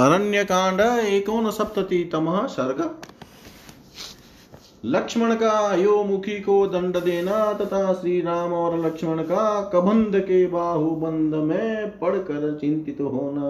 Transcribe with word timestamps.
अरण्यकांड 0.00 0.80
एकोन 1.06 1.50
सप्ततितम 1.50 2.46
सर्ग। 2.46 2.90
लक्ष्मण 4.84 5.34
का 5.34 5.50
अयोमुखी 5.50 6.40
को 6.40 6.66
दंड 6.66 6.96
देना 6.96 7.52
तथा 7.52 7.92
श्री 7.92 8.20
राम 8.20 8.52
और 8.52 8.86
लक्ष्मण 8.86 9.22
का 9.22 9.70
कबंध 9.72 10.20
के 10.20 10.46
बाहुबंध 10.46 11.34
में 11.34 11.98
पड़कर 11.98 12.58
चिंतित 12.60 13.00
होना। 13.00 13.48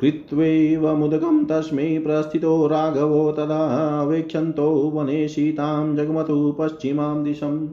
कृत्वैव 0.00 0.96
मुदकं 0.96 1.44
तस्मै 1.44 1.98
प्रस्थितो 1.98 2.66
राघवो 2.66 3.32
तदा 3.32 4.02
वेक्षन्तो 4.02 4.70
वने 4.94 5.28
सीतां 5.28 5.96
जगमतु 5.96 6.56
पश्चिमां 6.58 7.24
दिशम्। 7.24 7.68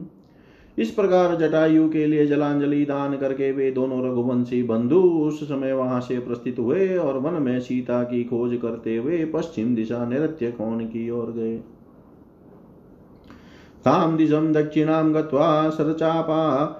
इस 0.78 0.90
प्रकार 0.90 1.34
जटायु 1.36 1.88
के 1.88 2.06
लिए 2.06 2.26
जलांजलि 2.26 2.84
दान 2.84 3.16
करके 3.16 3.52
वे 3.52 3.70
दोनों 3.70 4.04
रघुवंशी 4.06 4.62
बंधु 4.62 5.00
उस 5.00 5.44
समय 5.44 5.72
वहाँ 5.72 6.00
से 6.00 6.18
प्रस्थित 6.18 6.58
हुए 6.58 6.96
और 6.96 7.18
वन 7.18 7.42
में 7.42 7.60
सीता 7.60 8.02
की 8.02 8.24
खोज 8.24 8.58
करते 8.62 8.96
हुए 8.96 9.24
पश्चिम 9.24 9.74
दिशा 9.74 10.04
नृत्य 10.04 10.50
कोण 10.50 10.84
की 10.84 11.10
ओर 11.10 11.32
गए। 11.32 11.56
ताम 13.84 14.16
दिशम 14.16 14.52
दक्षिणाम 14.52 15.12
गत्वा 15.12 15.70
सरचापा 15.70 16.79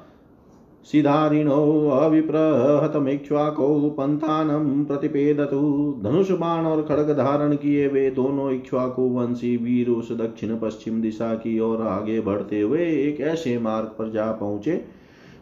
सिधारिणो 0.85 1.91
अविप्रहतमिक्ष्वाको 1.91 3.91
पंथानम 3.91 4.85
प्रतिपेदतु। 4.85 6.01
धनुष 6.03 6.31
बाण 6.31 6.67
और 6.67 6.83
खड़ग 6.83 7.17
धारण 7.17 7.57
किए 7.57 7.89
वे 7.89 8.11
दोनों 8.11 8.51
इक्ष्वाकु 8.51 9.03
वंशी 9.03 9.57
वीर 9.57 9.89
उस 9.89 10.13
दक्षिण 10.13 10.59
पश्चिम 10.59 11.03
दिशा 11.03 11.35
की 11.35 11.61
ओर 11.61 11.83
आगे 11.83 12.21
बढ़ते 12.21 12.61
हुए 12.61 12.79
एक 12.79 13.21
ऐसे 13.21 13.59
मार्ग 13.59 13.87
पर 13.87 14.11
जा 14.11 14.33
पहुँचे, 14.33 14.85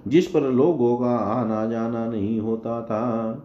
जिस 0.09 0.27
पर 0.27 0.41
लोगों 0.41 0.97
का 0.97 1.17
आना 1.17 1.67
जाना 1.67 2.07
नहीं 2.07 2.41
होता 2.41 2.83
था। 2.83 3.45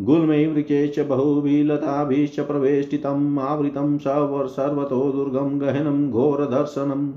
गुल्मै 0.00 0.46
वृक्षेश्च 0.46 1.00
बहुभिलताभिश्च 1.00 2.40
प्रवेष्टितम् 2.40 3.38
आवृतं 3.38 3.98
सर्वतो 3.98 5.12
दुर्गम 5.12 5.58
गहनं 5.58 6.10
घोरदर्शनम् 6.10 7.12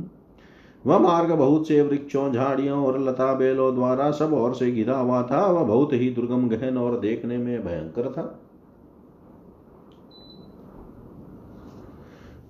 वह 0.86 1.00
मार्ग 1.00 1.32
बहुत 1.32 1.68
से 1.68 1.82
वृक्षों, 1.82 2.32
झाड़ियों 2.32 2.86
और 2.86 3.00
लता 3.00 3.34
बेलों 3.34 3.76
द्वारा 3.76 4.12
सब 4.12 4.34
ओर 4.34 4.54
से 4.54 4.72
घिरा 4.72 4.98
हुआ 4.98 5.22
था। 5.24 5.46
वह 5.48 5.64
बहुत 5.64 5.94
ही 5.94 6.10
दुर्गम 6.10 6.50
गहन 6.50 6.78
और 6.78 7.00
देखने 7.00 7.38
में 7.38 7.66
भयंकर 7.66 8.12
था। 8.12 8.40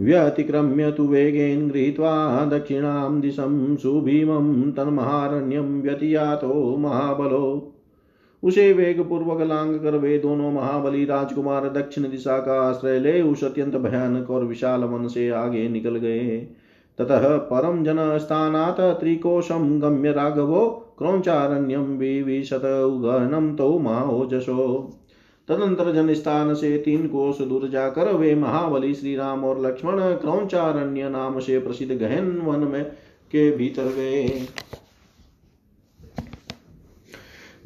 व्यतिक्रम्य 0.02 0.92
तु 0.92 1.04
वेगेन 1.04 1.68
गृहीत्वा 1.70 2.46
दक्षिणां 2.46 3.22
दिशं 3.22 3.76
सुभीमं 3.76 4.72
तन्महारण्यं 4.72 5.82
व्यतियातो 5.82 6.78
महाबलो। 6.78 7.70
उसे 8.44 8.74
वेग 8.74 9.02
पूर्वक 9.10 9.42
लांग 9.42 9.76
कर 9.80 9.98
वे 9.98 10.18
दोनों 10.18 10.52
महाबली 10.52 11.06
राजकुमार 11.06 11.70
दक्षिण 11.70 12.10
दिशा 12.10 12.38
का 12.38 12.62
आश्रय 12.62 13.00
ले, 13.00 13.22
उस 13.22 13.44
अत्यंत 13.44 13.76
भयानक 13.76 14.30
और 14.30 14.46
विशाल 14.46 14.84
वन 14.84 15.08
से 15.08 15.30
आगे 15.30 15.70
निकल 15.70 15.96
गए। 15.96 16.48
ततः 16.98 17.38
परम 17.38 17.84
जनस्थानात् 17.84 19.00
त्रिकोशं 19.00 19.82
गम्य 19.82 20.12
राघवो 20.12 20.66
क्रौचारण्यं 20.98 21.98
विविशत 21.98 22.66
उगहनं 22.66 23.56
तौ 23.56 23.78
महाओजसो 23.80 24.68
तदंतर 25.48 25.92
जन 25.94 26.14
स्थान 26.14 26.54
से 26.54 26.78
तीन 26.78 27.08
कोष 27.08 27.42
दूर 27.42 27.68
जाकर 27.70 28.14
वे 28.14 28.36
महाबली 28.36 28.94
श्री 28.94 29.16
राम 29.16 29.44
और 29.44 29.66
लक्ष्मण 29.66 30.00
क्रौचारण्य 30.16 31.10
नाम 31.10 31.40
से 31.40 31.60
प्रसिद्ध 31.60 31.96
गहन 31.96 32.32
वन 32.46 32.60
में 32.60 32.84
के 33.32 33.50
भीतर 33.58 33.84
गए। 33.84 34.48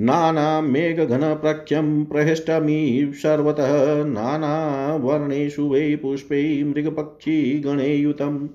नाना 0.02 0.62
मेघ 0.62 1.00
घन 1.06 1.34
प्रख्यम 1.36 2.06
प्रहष्टमी 2.06 3.12
सर्वतः 3.16 4.04
नाना 4.06 4.96
वर्णेषु 4.96 5.64
वै 5.64 5.96
पुष्पै 5.96 6.64
मृगपक्षी 6.64 7.60
गणेयुतम्। 7.60 8.48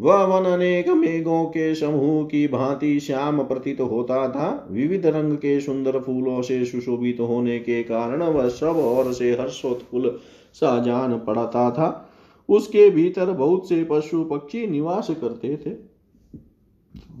वह 0.00 0.22
वन 0.24 0.44
अनेक 0.44 0.88
मेघों 0.88 1.44
के 1.44 1.74
समूह 1.74 2.24
की 2.24 2.48
भांति 2.48 3.00
श्याम 3.00 3.42
प्रतीत 3.42 3.80
होता 3.80 4.28
था। 4.28 4.68
विविध 4.70 5.06
रंग 5.06 5.32
के 5.32 5.60
सुंदर 5.60 5.98
फूलों 5.98 6.42
से 6.42 6.64
सुशोभित 6.64 7.20
होने 7.20 7.58
के 7.58 7.82
कारण 7.82 8.22
वह 8.22 8.48
सब 8.48 8.76
और 8.76 9.12
से 9.12 9.32
हर्षोत्फुल 9.32 10.18
सा 10.54 10.78
जान 10.82 11.18
पड़ता 11.18 11.70
था। 11.70 12.10
उसके 12.48 12.90
भीतर 12.90 13.30
बहुत 13.32 13.68
से 13.68 13.84
पशु 13.84 14.24
पक्षी 14.24 14.66
निवास 14.66 15.10
करते 15.10 15.56
थे। 15.56 15.96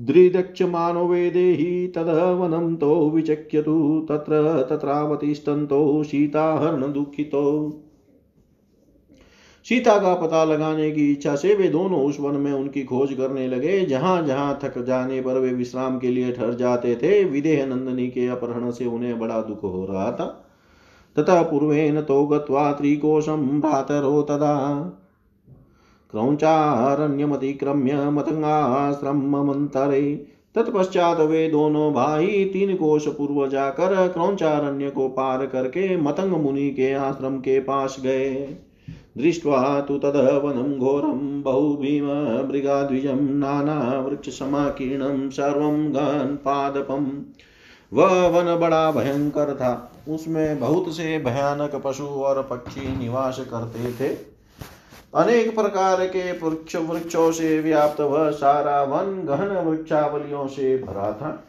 दृदक्ष 0.00 0.62
मानो 0.62 1.06
वेदे 1.06 1.50
ही 1.52 1.86
तद 1.88 2.36
वनम 2.40 2.74
तो 2.76 3.10
विचक्यतु 3.10 4.06
तत्र 4.10 4.66
तत्रावतिष्ठन्तो 4.70 6.02
सीताहरण 6.02 6.92
दुखितो 6.92 7.42
सीता 9.66 9.96
का 9.98 10.14
पता 10.14 10.44
लगाने 10.44 10.90
की 10.90 11.10
इच्छा 11.12 11.34
से 11.36 11.54
वे 11.54 11.68
दोनों 11.68 12.00
उस 12.00 12.18
वन 12.20 12.36
में 12.36 12.52
उनकी 12.52 12.82
खोज 12.84 13.12
करने 13.12 13.46
लगे। 13.48 13.80
जहाँ 13.86 14.22
जहाँ 14.26 14.58
थक 14.64 14.78
जाने 14.78 15.20
पर 15.20 15.38
वे 15.38 15.52
विश्राम 15.52 15.98
के 15.98 16.10
लिए 16.10 16.32
ठहर 16.32 16.54
जाते 16.54 16.94
थे, 16.96 17.24
विदेह 17.24 17.66
नंदनी 17.66 18.06
के 18.08 18.26
अपहरण 18.26 18.70
से 18.70 18.86
उन्हें 18.86 19.18
बड़ा 19.18 19.40
दुख 19.42 19.62
हो 19.62 19.86
रहा 19.90 20.10
था। 20.12 20.26
तथा 21.16 21.42
पूर्वेन 21.42 22.00
तो 22.02 22.26
गत्वा 22.26 22.72
त्रिकोशं 22.72 23.60
भ्रातरो 23.60 24.22
तदा। 24.22 24.52
क्रौचारण्यमतिक्रम्य 26.10 27.94
मतंगाश्रममन्तरे 28.10 30.00
तत्पश्चात 30.54 31.20
वे 31.20 31.48
दोनों 31.48 31.92
भाई 31.92 32.44
तीन 32.44 32.74
कोश 32.76 33.08
पूर्व 33.08 33.46
जाकर 33.48 34.08
क्रौचारण्य 34.08 34.90
को 34.90 35.08
पार 35.08 35.46
करके 35.46 35.96
मतंग 35.96 36.32
मुनि 36.32 36.70
के 36.70 36.92
आश्रम 36.92 37.38
के 37.38 37.58
पास 37.60 37.96
गए। 38.00 38.56
दृष्ट्वा 39.18 39.80
तु 39.80 39.98
तदवनं 39.98 40.78
घोरं 40.78 41.42
बहुभीममृगाद्विजं 41.42 43.20
नानावृक्षसमाकीर्णं 43.38 45.30
सर्वं 45.30 45.90
गन्पादपम् 45.90 47.10
वह 47.92 48.26
वन 48.26 48.56
बड़ा 48.60 48.90
भयंकर 48.90 49.54
था। 49.54 49.92
उसमें 50.08 50.60
बहुत 50.60 50.96
से 50.96 51.18
भयानक 51.18 51.82
पशु 51.84 52.04
और 52.04 52.42
पक्षी 52.42 52.96
निवास 52.98 53.40
करते 53.40 53.92
थे। 53.92 54.14
अनेक 55.14 55.54
प्रकार 55.54 56.06
के 56.06 56.32
वृक्ष 56.32 56.76
वृक्षों 56.76 57.32
से 57.32 57.60
व्याप्त 57.60 58.00
वह 58.00 58.30
सारा 58.30 58.82
वन 58.82 59.22
गहन 59.26 59.66
वृक्षावलियों 59.66 60.46
से 60.46 60.78
भरा 60.78 61.12
था। 61.12 61.44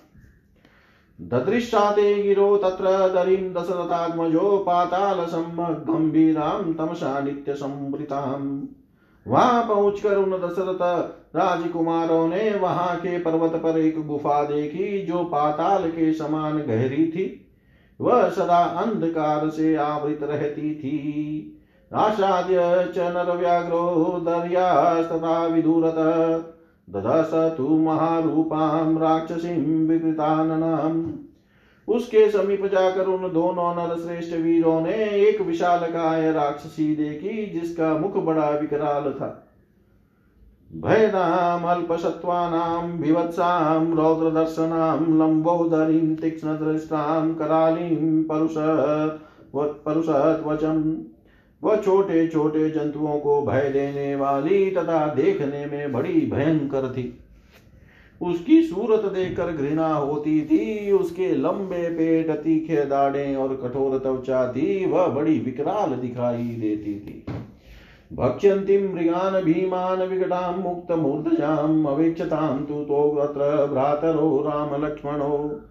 ददृशाते 1.21 2.23
गिरो 2.23 2.57
तत्र 2.57 2.85
दरीं 2.85 3.53
दशरथात्मजो 3.53 4.57
पातालसम्गम्भीरां 4.57 6.73
तमसा 6.73 7.19
नित्यसंवृताम्। 7.19 8.67
वहाँ 9.27 9.67
पहुंचकर 9.67 10.15
उन 10.15 10.31
दशरथ 10.31 11.11
राजकुमारों 11.35 12.27
ने 12.27 12.57
वहाँ 12.57 12.97
के 12.97 13.19
पर्वत 13.19 13.51
पर 13.51 13.79
एक 13.79 14.07
गुफा 14.07 14.43
देखी, 14.43 15.05
जो 15.05 15.23
पाताल 15.23 15.89
के 15.89 16.13
समान 16.13 16.57
गहरी 16.57 17.07
थी। 17.07 17.47
वह 18.01 18.29
सदा 18.29 18.57
अंधकार 18.57 19.49
से 19.49 19.75
आवृत 19.75 20.19
रहती 20.23 20.75
थी। 20.75 21.53
आसाद्य 21.93 22.91
च 22.95 22.97
नर 22.97 23.37
व्याघ्रो 23.37 24.21
दर्यास्तथा 24.23 25.47
दधस 26.89 27.55
तु 27.57 27.63
महारूपां, 27.63 28.99
राक्षसीं 28.99 29.87
विकृताननम् 29.87 31.05
उसके 31.87 32.31
समीप 32.31 32.65
जाकर 32.65 33.05
उन 33.05 33.33
दोनों 33.33 33.75
नर 33.75 33.95
श्रेष्ठ 33.95 34.35
वीरों 34.35 34.81
ने 34.81 34.93
एक 35.27 35.41
विशाल 35.41 35.79
काय 35.79 36.31
राक्षसी 36.31 36.95
देखी, 36.95 37.59
जिसका 37.59 37.97
मुख 37.97 38.17
बड़ा 38.17 38.49
विकराल 38.49 39.11
था। 39.11 39.43
भयदाम 40.75 41.63
अल्पसत्वानां 41.63 42.99
विवत्सां, 42.99 43.95
रौद्रदर्शनां, 43.95 45.17
लम्बोदरीं, 45.19 46.15
तीक्ष्णदृष्टां, 46.15 47.33
करालीं 47.33 48.23
परुष 48.23 48.53
परुषत्वचम् 49.55 50.95
वह 51.63 51.75
छोटे 51.75 52.27
छोटे 52.27 52.69
जंतुओं 52.69 53.19
को 53.19 53.41
भय 53.41 53.69
देने 53.69 54.15
वाली 54.15 54.71
तथा 54.71 55.13
देखने 55.13 55.65
में 55.65 55.91
बड़ी 55.91 56.29
भयंकर 56.33 56.91
थी। 56.91 57.19
उसकी 58.21 58.63
सूरत 58.63 58.99
देखकर 58.99 59.51
घृणा 59.51 59.93
होती 59.93 60.41
थी, 60.41 60.91
उसके 60.91 61.35
लंबे 61.35 61.89
पेट, 61.89 62.31
तीखे 62.31 62.85
दाढ़े 62.85 63.35
और 63.35 63.55
कठोर 63.55 63.99
त्वचा 63.99 64.51
थी, 64.51 64.85
वह 64.85 65.07
बड़ी 65.07 65.39
विकराल 65.39 65.89
दिखाई 65.89 66.43
देती 66.43 66.93
थी। 66.99 67.25
भक्ष्यन्तीं 68.13 68.93
मृगान् 68.93 69.45
भीमान् 69.45 70.01
विकटां 70.01 70.59
मुक्तमूर्धजाम् 70.59 71.85
अवेक्षतां 71.85 72.57
तु 72.57 72.73
तो 72.73 73.11
भ्रातरो 73.71 74.43
राम 74.47 74.69
रामलक्ष्मणो 74.69 75.61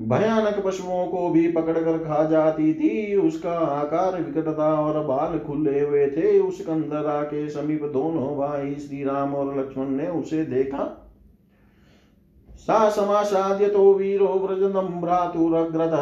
भयानक 0.00 0.62
पशुओं 0.64 1.06
को 1.06 1.28
भी 1.30 1.46
पकड़कर 1.52 1.98
खा 1.98 2.24
जाती 2.24 2.72
थी। 2.74 3.16
उसका 3.16 3.52
आकार 3.52 4.20
विकटता 4.22 4.72
और 4.74 5.04
बाल 5.04 5.38
खुले 5.38 5.80
हुए 5.80 6.06
थे। 6.06 6.38
उस 6.40 6.60
कंदरा 6.60 7.22
के 7.22 7.48
समीप 7.48 7.82
दोनों 7.84 8.36
भाई 8.38 8.74
श्री 8.74 9.04
राम 9.04 9.34
और 9.34 9.58
लक्ष्मण 9.58 9.88
ने 9.88 10.06
उसे 10.10 10.44
देखा। 10.44 10.84
सा 12.60 12.88
समासाद्य 12.90 13.68
तो 13.68 13.92
वीरो 13.94 14.28
व्रजनम 14.38 15.00
भ्रातुरग्रत 15.00 15.96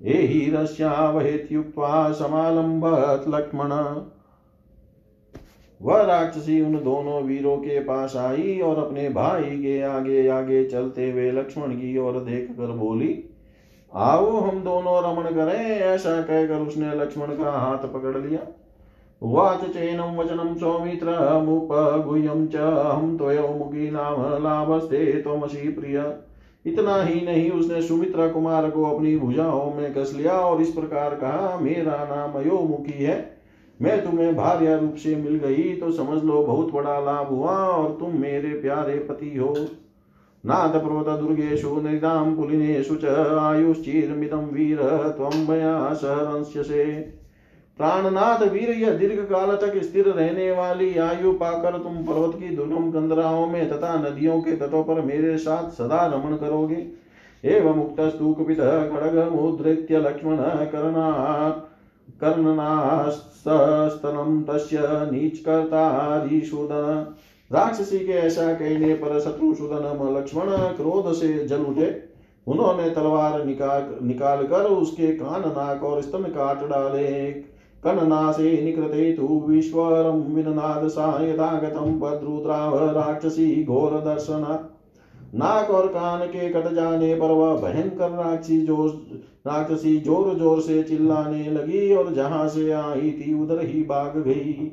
एहि 0.00 0.50
रस्यावहेत्युक्त्वा 0.50 2.12
समालम्बत 2.12 3.24
लक्ष्मण। 3.28 3.70
वह 5.80 6.02
राक्षसी 6.02 6.60
उन 6.60 6.74
दोनों 6.74 7.22
वीरों 7.22 7.56
के 7.56 7.78
पास 7.80 8.16
आई 8.16 8.58
और 8.60 8.78
अपने 8.78 9.08
भाई 9.08 9.56
के 9.56 9.80
आगे 9.82 10.26
आगे 10.28 10.64
चलते 10.64 11.10
हुए 11.10 11.30
लक्ष्मण 11.32 11.72
की 11.72 11.96
ओर 11.98 12.18
देख 12.20 12.50
कर 12.50 12.72
बोली, 12.74 13.24
आओ 13.92 14.38
हम 14.40 14.62
दोनों 14.62 15.02
रमण 15.02 15.30
करें, 15.30 15.64
ऐसा 15.70 16.20
कहकर 16.20 16.60
उसने 16.60 16.94
लक्ष्मण 16.94 17.26
का 17.26 17.50
हाथ 17.50 17.86
पकड़ 17.88 18.16
लिया। 18.18 18.46
उवाच 19.22 19.64
चैनं 19.64 20.16
वचनं 20.16 20.54
सौमित्रमुपगुह्यं 20.54 22.46
च 22.46 22.56
अहं 22.56 23.16
त्वयोमुखी 23.18 23.90
नाम 23.90 24.22
लाभस्ते 24.44 25.04
त्वमसि 25.22 25.68
प्रिय। 25.70 26.02
इतना 26.64 26.96
ही 27.02 27.20
नहीं, 27.20 27.50
उसने 27.50 27.82
सुमित्रा 27.82 28.26
कुमार 28.28 28.70
को 28.70 28.84
अपनी 28.86 29.16
भुजाओं 29.16 29.72
में 29.74 29.92
कस 29.94 30.12
लिया 30.16 30.32
और 30.32 30.60
इस 30.62 30.70
प्रकार 30.70 31.14
कहा, 31.14 31.58
मेरा 31.58 32.04
नाम 32.06 32.32
अयोमुखी 32.40 33.04
है। 33.04 33.35
मैं 33.80 34.02
तुम्हें 34.04 34.34
भार्य 34.36 34.76
रूप 34.76 34.94
से 34.94 35.14
मिल 35.16 35.34
गई 35.38 35.72
तो 35.76 35.90
समझ 35.92 36.22
लो 36.24 36.42
बहुत 36.44 36.72
बड़ा 36.72 36.98
लाभ 37.00 37.28
हुआ 37.28 37.52
और 37.52 37.96
तुम 38.00 38.16
मेरे 38.20 38.48
प्यारे 38.60 38.94
पति 39.00 39.36
हो। 39.36 39.54
नाथ 40.44 40.78
पर्वत 40.78 41.18
दुर्गेशु 41.20 41.80
निदाम 41.80 42.34
पुलिनेशु 42.36 42.96
च 42.96 43.04
आयुश्चिरमिदं 43.40 44.46
वीर 44.52 44.82
त्वं 45.16 45.46
मया 45.48 45.92
सहरंस्यसे 45.94 46.84
प्राणनाथ 47.78 48.42
वीर, 48.42 48.70
यह 48.70 48.90
दीर्घ 48.90 49.18
काल 49.22 49.56
तक 49.56 49.80
स्थिर 49.82 50.08
रहने 50.08 50.50
वाली 50.52 50.96
आयु 50.98 51.32
पाकर 51.32 51.78
तुम 51.78 51.96
पर्वत 52.04 52.38
की 52.38 52.48
दुर्गम 52.56 52.90
कंदराओं 52.90 53.46
में 53.46 53.68
तथा 53.70 53.94
नदियों 53.98 54.40
के 54.40 54.56
तटों 54.56 54.82
पर 54.84 55.00
मेरे 55.02 55.36
साथ 55.38 55.70
सदा 55.72 56.06
रमण 56.06 56.36
करोगे। 56.36 56.86
एवं 57.44 57.76
मुक्तस्तु 57.76 58.32
कुपित 58.34 58.60
खड़ग 58.92 59.32
मुद्रित्य 59.32 59.98
लक्ष्मण 59.98 60.36
कर्णा 60.66 61.10
कर्णनास्तनं 62.20 63.62
तस्य 64.44 64.78
नीचकर्तारीषुदन 65.12 66.84
राक्षसी 67.50 67.98
के 67.98 68.12
ऐसा 68.12 68.52
कहने 68.54 68.94
पर 68.94 69.18
शत्रुसूदन 69.20 70.16
लक्ष्मण 70.16 70.48
क्रोध 70.76 71.12
से 71.12 71.28
जल 71.46 71.64
उठे। 71.64 71.88
उन्होंने 72.46 72.90
तलवार 72.90 73.44
निकाल 73.44 73.82
निकाल 74.02 74.42
कर 74.46 74.64
उसके 74.66 75.06
कान, 75.12 75.42
नाक 75.48 75.82
और 75.82 76.00
स्तन 76.02 76.22
काट 76.30 76.64
डाले। 76.68 77.30
कननासे 77.82 78.50
निकृते 78.62 79.12
तु 79.12 79.26
विश्वरं 79.48 80.20
विननादसा 80.34 81.06
यथागतं 81.22 81.98
पद्रुद्राव 82.00 82.76
राक्षसी 82.92 83.64
घोर 83.64 83.92
दर्शना। 84.02 84.54
नाक 85.34 85.70
और 85.70 85.86
कान 85.88 86.26
के 86.26 86.48
कट 86.48 86.72
जाने 86.74 87.14
पर 87.14 87.30
वह 87.32 87.54
भयंकर 87.62 88.10
राक्षसी 88.14 88.58
ज़ोर 88.66 88.88
राक्षसी 89.46 90.00
ज़ोर 90.00 90.34
ज़ोर 90.34 90.60
से 90.60 90.82
चिल्लाने 90.82 91.50
लगी 91.50 91.94
और 91.94 92.14
जहाँ 92.14 92.48
से 92.48 92.70
आई 92.70 93.12
थी, 93.12 93.34
उधर 93.34 93.64
ही 93.64 93.82
भाग 93.82 94.18
गई। 94.18 94.72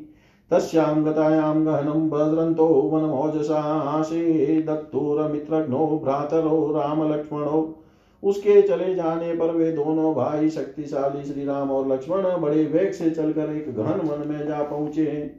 तस्यां 0.52 1.06
गतायां 1.06 1.66
गहनं 1.66 2.10
भद्रन्तो 2.10 2.66
वनमोजसा, 2.66 3.92
आशे 3.92 4.62
दत्तुरमित्रघ्नो 4.62 6.02
भ्रातरो 6.04 6.72
रामलक्ष्मणो। 6.76 7.80
उसके 8.24 8.62
चले 8.62 8.96
जाने 8.96 9.36
पर 9.36 9.52
वे 9.52 9.72
दोनों 9.72 10.16
भाई 10.16 10.50
शक्तिशाली 10.50 11.24
श्री 11.24 11.46
राम 11.46 11.72
और 11.72 11.88
लक्ष्मण 11.88 12.42
बड़े 12.42 12.66
वेग 12.66 12.92
से 12.92 13.10
चलकर 13.10 13.52
एक 13.52 13.76
गहन 13.76 14.00
वन 14.00 14.28
में 14.28 14.48
जा 14.48 14.64
पहुँचे। 14.64 15.36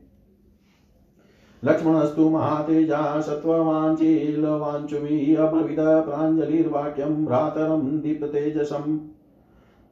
लक्ष्मणस्तु 1.63 2.31
महातेजा 2.31 3.21
सत्त्ववाञ्चीलवाञ्चुभिः 3.21 5.39
अब्रवीद 5.39 5.77
प्राञ्जलिर्वाक्यं, 5.79 7.27
भ्रातरं 7.27 8.01
दीप्ततेजसम्। 8.01 8.99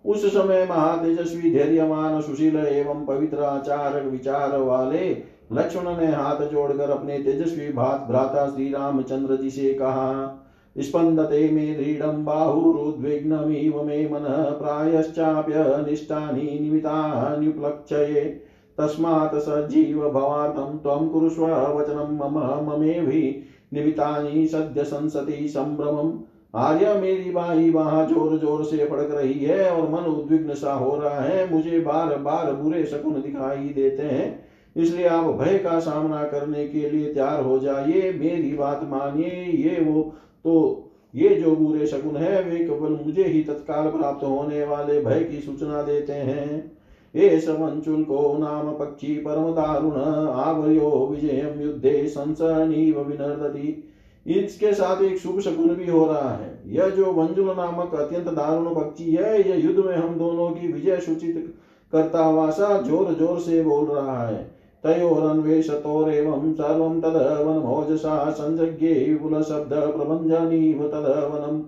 उस 0.04 0.32
समय 0.32 0.64
महातेजस्वी 0.64 1.50
धैर्यमान 1.50 2.20
सुशील 2.20 2.56
एवं 2.56 3.04
पवित्र 3.04 3.40
आचार 3.40 4.00
विचार 4.00 4.56
वाले 4.56 5.18
लक्ष्मण 5.52 5.96
ने 5.96 6.12
हाथ 6.12 6.42
जोड़कर 6.42 6.90
अपने 6.90 7.18
तेजस्वी 7.18 7.70
भात 7.70 8.04
भ्राता 8.08 8.46
श्री 8.46 8.70
रामचंद्र 8.70 9.36
जी 9.36 9.50
से 9.50 9.72
कहा, 9.72 10.38
स्पन्दते 10.76 11.50
मे 11.50 11.74
दृढं 11.74 12.24
बाहुरुद्विग्नमिव 12.24 13.82
मे 13.82 14.06
मनः 14.06 14.52
प्रायश्चाप्यनिष्टानि 14.52 16.58
निमितान्युपलक्ष्ये 16.58 18.38
तस्मात् 18.78 19.36
सजीव 19.36 20.08
भवार्थं 20.08 20.76
त्वं 20.76 21.08
कुरुष्व 21.08 21.76
वचनं 21.76 22.18
मम 22.18 22.70
ममेभि 22.70 23.36
निमितानि 23.72 24.46
सद्य 24.46 24.84
संसति 24.84 25.48
संभ्रमम्। 25.48 26.14
आर्य 26.54 26.94
मेरी 26.94 27.30
बाई 27.30 27.70
वहाँ 27.70 28.06
ज़ोर 28.06 28.38
ज़ोर 28.38 28.64
से 28.64 28.84
फड़क 28.86 29.10
रही 29.12 29.34
है 29.34 29.68
और 29.70 29.88
मन 29.90 30.08
उद्विग्न 30.08 30.54
सा 30.54 30.72
हो 30.72 30.96
रहा 30.96 31.20
है। 31.20 31.50
मुझे 31.52 31.78
बार 31.80 32.16
बार 32.18 32.52
बुरे 32.52 32.84
शकुन 32.84 33.20
दिखाई 33.22 33.68
देते 33.68 34.02
हैं। 34.02 34.48
इसलिए 34.76 35.06
आप 35.06 35.24
भय 35.34 35.58
का 35.58 35.78
सामना 35.80 36.22
करने 36.24 36.66
के 36.68 36.88
लिए 36.90 37.12
तैयार 37.14 37.42
हो 37.42 37.58
जाइए। 37.58 38.12
मेरी 38.12 38.52
बात 38.52 38.80
मानिए, 38.84 39.44
ये 39.44 39.80
वो 39.80 40.02
तो 40.44 40.88
ये 41.14 41.28
जो 41.28 41.54
बुरे 41.56 41.86
शकुन 41.86 42.16
है, 42.16 42.42
वे 42.42 42.56
केवल 42.58 42.98
मुझे 43.06 43.24
ही 43.24 43.42
तत्काल 43.44 43.88
प्राप्त 43.90 44.24
होने 44.24 44.64
वाले 44.64 45.00
भय 45.00 45.24
की 45.24 45.40
सूचना 45.40 45.82
देते 45.82 46.12
हैं। 46.12 46.72
ये 47.14 47.40
को 47.46 48.36
नाम 48.38 48.70
पक्षी 48.74 49.14
परम 49.16 49.50
दारुण 49.52 49.96
आवयो 50.40 50.90
विजय 51.06 51.54
युद्धे 51.60 52.06
संसनीव 52.08 53.00
विनर्दति। 53.00 53.88
इसके 54.26 54.72
साथ 54.72 55.02
एक 55.02 55.18
शुभ 55.18 55.40
शकुन 55.40 55.68
भी 55.68 55.90
हो 55.90 56.06
रहा 56.06 56.30
है। 56.30 56.62
यह 56.66 56.88
जो 56.88 57.12
वंजुल 57.12 57.46
नामक 57.46 57.94
अत्यंत 57.94 58.28
दारुण 58.28 58.74
पक्षी 58.74 59.10
है, 59.12 59.48
यह 59.48 59.64
युद्ध 59.66 59.78
में 59.78 59.96
हम 59.96 60.14
दोनों 60.14 60.48
की 60.50 60.72
विजय 60.72 60.98
सूचित 61.00 61.54
करता 61.92 62.24
हुआ 62.24 62.50
सा 62.50 62.80
ज़ोर 62.82 63.12
ज़ोर 63.14 63.38
से 63.40 63.62
बोल 63.62 63.86
रहा 63.86 64.26
है। 64.28 64.42
तयोरन्वेषतोरेवं 64.84 66.52
सर्वं 66.52 67.00
तदवनम्। 70.90 71.62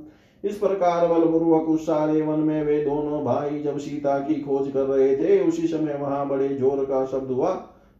इस 0.44 0.56
प्रकार 0.58 1.06
बलपूर्वक 1.08 1.68
उस 1.68 1.86
सारे 1.86 2.22
वन 2.22 2.38
में 2.38 2.64
वे 2.64 2.78
दोनों 2.84 3.22
भाई 3.24 3.60
जब 3.62 3.78
सीता 3.78 4.18
की 4.18 4.34
खोज 4.34 4.70
कर 4.72 4.82
रहे 4.82 5.16
थे, 5.16 5.48
उसी 5.48 5.66
समय 5.66 5.94
वहाँ 5.94 6.28
बड़े 6.28 6.48
ज़ोर 6.48 6.84
का 6.84 7.04
शब्द 7.06 7.30
हुआ, 7.30 7.52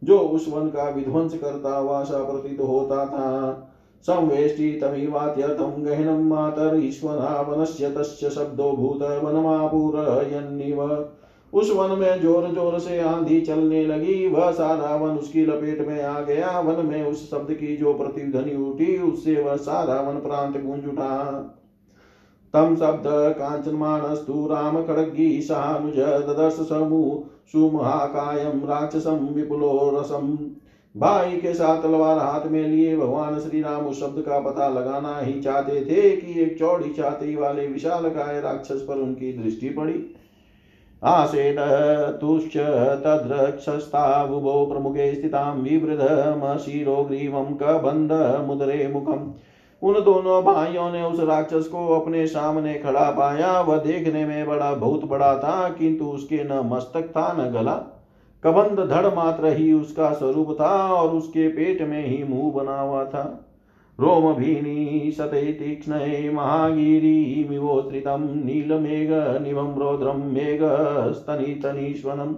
जो 0.02 0.18
उस 0.18 0.48
वन 0.48 0.68
का 0.68 0.88
विध्वंस 0.88 1.38
करता 1.38 1.76
हुआ 1.76 2.02
सा 2.04 2.18
प्रतीत 2.24 2.60
होता 2.60 3.06
था। 3.06 3.70
संवेष्टि 4.06 4.70
तमिवात्यर्थं 4.82 5.84
गहनं 5.84 6.22
मातरीश्वरा 6.24 7.40
वनस्य 7.42 7.90
तस्य 7.90 8.30
शब्दो 8.30 8.70
भूत 8.72 9.02
वनमापूरयन्निव। 9.24 10.82
उस 11.52 11.70
वन 11.70 11.98
में 11.98 12.20
ज़ोर 12.20 12.48
ज़ोर 12.54 12.78
से 12.78 12.98
आंधी 13.00 13.40
चलने 13.40 13.84
लगी, 13.87 14.26
वह 14.28 14.50
सारा 14.52 14.94
वन 14.96 15.16
उसकी 15.18 15.44
लपेट 15.46 15.80
में 15.80 16.02
आ 16.02 16.20
गया। 16.20 16.58
वन 16.61 16.87
में 16.87 17.02
उस 17.02 17.30
शब्द 17.30 17.52
की 17.52 17.76
जो 17.76 17.92
प्रतिध्वनि 17.94 18.54
उठी, 18.62 18.96
उससे 19.02 19.40
वह 19.40 19.56
सारा 19.58 20.00
वन 20.00 20.18
प्रांत 20.20 20.56
गूंज 20.62 20.87
उठा। 20.87 21.11
तम 22.54 22.75
शब्द 22.76 23.04
कांचनमानस्तु 23.38 24.46
राम 24.46 24.82
खड़गी 24.82 25.40
सानुज 25.42 25.99
ददर्श 25.99 26.56
समूह 26.68 27.23
सुमहाकायम 27.52 28.64
राक्षसम 28.64 29.26
विपुलो 29.32 29.70
रसम। 29.94 30.37
भाई 30.96 31.36
के 31.36 31.54
साथ 31.54 31.82
तलवार 31.82 32.18
हाथ 32.18 32.46
में 32.46 32.62
लिए 32.62 32.96
भगवान 32.96 33.38
श्री 33.40 33.60
राम 33.62 33.86
उस 33.86 34.00
शब्द 34.00 34.20
का 34.22 34.38
पता 34.40 34.68
लगाना 34.68 35.18
ही 35.18 35.40
चाहते 35.40 35.80
थे 35.80 36.16
कि 36.16 36.40
एक 36.40 36.58
चौड़ी 36.58 36.90
छाती 36.90 37.36
वाले 37.36 37.66
विशाल 37.66 38.08
काय 38.10 38.40
राक्षस 38.40 38.84
पर 38.88 38.94
उनकी 38.94 39.32
दृष्टि 39.32 39.68
पड़ी। 39.68 40.14
आसेदतुश्च 41.02 42.56
तद्रक्षस्तावुभो 43.04 44.66
प्रमुखे 44.66 45.14
स्थितां 45.14 45.56
विवृधमशिरो 45.56 47.02
ग्रीवं 47.04 47.44
कबन्धमुदरे 47.44 48.88
मुखम् 48.88 49.32
उन 49.82 49.94
दोनों 49.94 50.42
भाइयों 50.44 50.90
ने 50.92 51.02
उस 51.02 51.20
राक्षस 51.20 51.66
को 51.66 52.00
अपने 52.00 52.26
सामने 52.26 52.74
खड़ा 52.74 53.10
पाया। 53.10 53.60
वह 53.60 53.76
देखने 53.76 54.24
में 54.26 54.46
बड़ा, 54.46 54.74
बहुत 54.74 55.04
बड़ा 55.04 55.38
था, 55.38 55.68
किंतु 55.68 56.04
उसके 56.04 56.44
न 56.44 56.60
मस्तक 56.64 57.02
था, 57.02 57.32
न 57.32 57.50
गला। 57.52 57.93
कबंध 58.46 58.90
धड़ 58.90 59.06
मात्र 59.06 59.56
ही 59.56 59.72
उसका 59.72 60.12
स्वरूप 60.12 60.56
था 60.60 60.92
और 60.92 61.10
उसके 61.10 61.48
पेट 61.48 61.82
में 61.82 62.06
ही 62.06 62.24
मुँह 62.24 62.52
बना 62.52 62.80
हुआ 62.80 63.04
था। 63.04 63.50
रोम 64.00 64.22
रोमभीनी 64.22 65.12
सते 65.12 65.52
तीक्ष्णे 65.52 66.30
महागिरिमिवोत्रितं 66.30 68.44
नीलमेघनिभं 68.44 69.78
रौद्रं 69.78 70.32
मेघस्तनितनीश्वनम् 70.32 72.34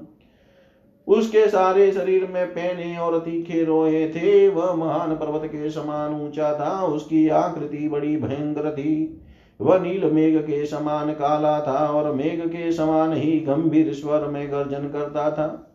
उसके 1.08 1.48
सारे 1.48 1.92
शरीर 1.92 2.30
में 2.34 2.46
पैने 2.46 2.98
और 2.98 3.18
तीखे 3.18 3.64
रोए 3.64 4.08
थे, 4.08 4.48
वह 4.48 4.74
महान 4.74 5.14
पर्वत 5.14 5.42
के 5.44 5.70
समान 5.70 6.14
ऊँचा 6.14 6.54
था, 6.54 6.86
उसकी 6.86 7.28
आकृति 7.28 7.88
बड़ी 7.88 8.16
भयंकर 8.16 8.72
थी। 8.72 9.22
वह 9.60 9.78
नील 9.78 10.12
मेघ 10.12 10.38
के 10.38 10.66
समान 10.66 11.12
काला 11.12 11.60
था 11.60 11.82
और 11.86 12.14
मेघ 12.14 12.48
के 12.48 12.72
समान 12.72 13.12
ही 13.12 13.40
गंभीर 13.40 13.92
स्वर 13.92 14.26
में 14.26 14.50
गर्जन 14.50 14.78
करता 14.78 15.30
था। 15.30 15.65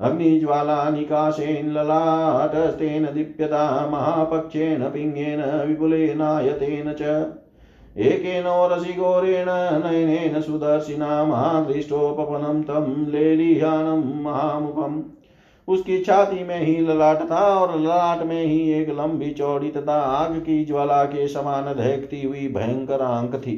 अग्निज्वालानिकाशेन 0.00 1.70
ललाटस्तेन 1.72 3.04
दीप्यता 3.04 3.64
महापक्षेण 3.86 4.82
पिङ्गेन 4.84 5.42
विपुलेनायतेन 5.68 6.92
च। 6.92 7.02
एकेन 7.96 8.44
रसिघोरेण 8.72 9.46
नयनेन 9.84 10.40
सुदर्शिना, 10.40 11.24
महादृष्टोपपनं 11.24 12.62
तं 12.62 13.06
लेलिहानं 13.06 14.22
महामुखम् 14.22 15.02
उसकी 15.68 15.98
छाती 16.04 16.44
में 16.44 16.60
ही 16.60 16.76
ललाट 16.78 17.20
था 17.22 17.42
और 17.58 17.78
ललाट 17.80 18.22
में 18.22 18.44
ही 18.44 18.72
एक 18.72 18.88
लंबी 18.90 19.30
चौड़ी 19.30 19.70
तथा 19.70 19.94
आग 19.94 20.38
की 20.38 20.64
ज्वाला 20.64 21.04
के 21.04 21.28
समान 21.28 21.64
दहकती 21.64 22.22
हुई 22.22 22.48
भयंकर 22.48 23.02
आँख 23.02 23.34
थी। 23.34 23.56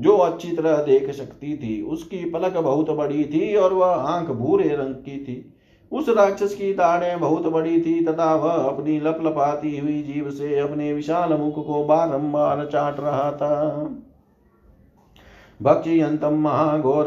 जो 0.00 0.16
अच्छी 0.16 0.52
तरह 0.52 0.76
देख 0.76 1.10
सकती 1.10 1.56
थी, 1.56 1.82
उसकी 1.82 2.30
पलक 2.30 2.56
बहुत 2.56 2.90
बड़ी 2.90 3.24
थी 3.24 3.54
और 3.56 3.72
वह 3.72 3.86
आँख 3.86 4.30
भूरे 4.30 4.68
रंग 4.68 4.94
की 4.94 5.18
थी। 5.24 5.54
उस 5.92 6.08
राक्षस 6.08 6.54
की 6.54 6.74
दाढ़ें 6.74 7.20
बहुत 7.20 7.46
बड़ी 7.46 7.80
थी, 7.80 8.04
तथा 8.04 8.34
वह 8.34 8.52
अपनी 8.52 9.00
लपलपाती 9.00 9.78
हुई 9.78 10.02
जीव 10.02 10.30
से 10.30 10.58
अपने 10.58 10.92
विशाल 10.92 11.34
मुख 11.34 11.66
को 11.66 11.84
बारंबार 11.84 12.66
चाट 12.66 13.00
रहा 13.00 13.32
था। 13.32 13.54
भक्षयन्तं 15.62 16.40
महाघोर 16.40 17.06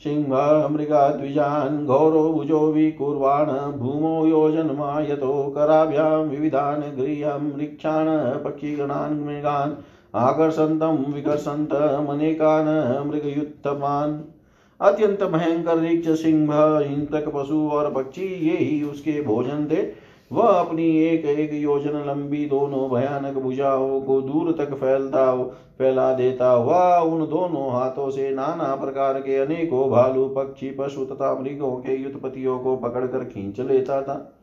सिंह 0.00 0.28
मृगाद्विजान् 0.68 1.86
घोरो 1.86 2.32
भुजो 2.32 2.60
विकुर्वाण 2.72 3.46
भूमौ 3.78 4.26
योजनमायतो 4.26 5.50
कराभ्यां 5.50 6.24
विविधान् 6.24 6.82
गृह्यं 6.96 7.58
ऋक्षान् 7.60 8.44
पक्षिगणान् 8.44 9.24
मृगान् 9.24 9.72
आकर्षन्तं 10.18 11.12
विकर्षन्तमनेकान् 11.12 12.68
मृगयुत्तमान् 13.08 14.18
अत्यंत 14.80 15.22
भयंकर 15.22 15.78
रिक्ष 15.78 16.08
सिंह 16.22 16.52
हिंसक 16.88 17.28
पशु 17.34 17.68
और 17.68 17.92
पक्षी, 17.92 18.22
ये 18.22 18.56
ही 18.56 18.82
उसके 18.82 19.20
भोजन 19.22 19.66
थे। 19.66 20.08
वह 20.32 20.44
अपनी 20.44 20.86
एक 20.98 21.24
एक 21.24 21.52
योजन 21.54 22.04
लंबी 22.06 22.44
दोनों 22.46 22.88
भयानक 22.90 23.38
भुजाओं 23.38 24.00
को 24.00 24.20
दूर 24.20 24.52
तक 24.52 24.74
फैलता, 24.74 25.34
फैला 25.78 26.12
देता। 26.14 26.50
हुआ 26.50 27.00
उन 27.00 27.20
दोनों 27.20 27.70
हाथों 27.72 28.10
से 28.10 28.30
नाना 28.30 28.74
प्रकार 28.76 29.20
के 29.20 29.36
अनेकों 29.36 29.90
भालू, 29.90 30.24
पक्षी, 30.28 30.70
पशु 30.70 31.04
तथा 31.04 31.34
मृगों 31.34 31.76
के 31.76 31.96
युद्धपतियों 31.96 32.58
को 32.58 32.76
पकड़कर 32.76 33.24
खींच 33.24 33.60
लेता 33.60 34.02
था। 34.02 34.34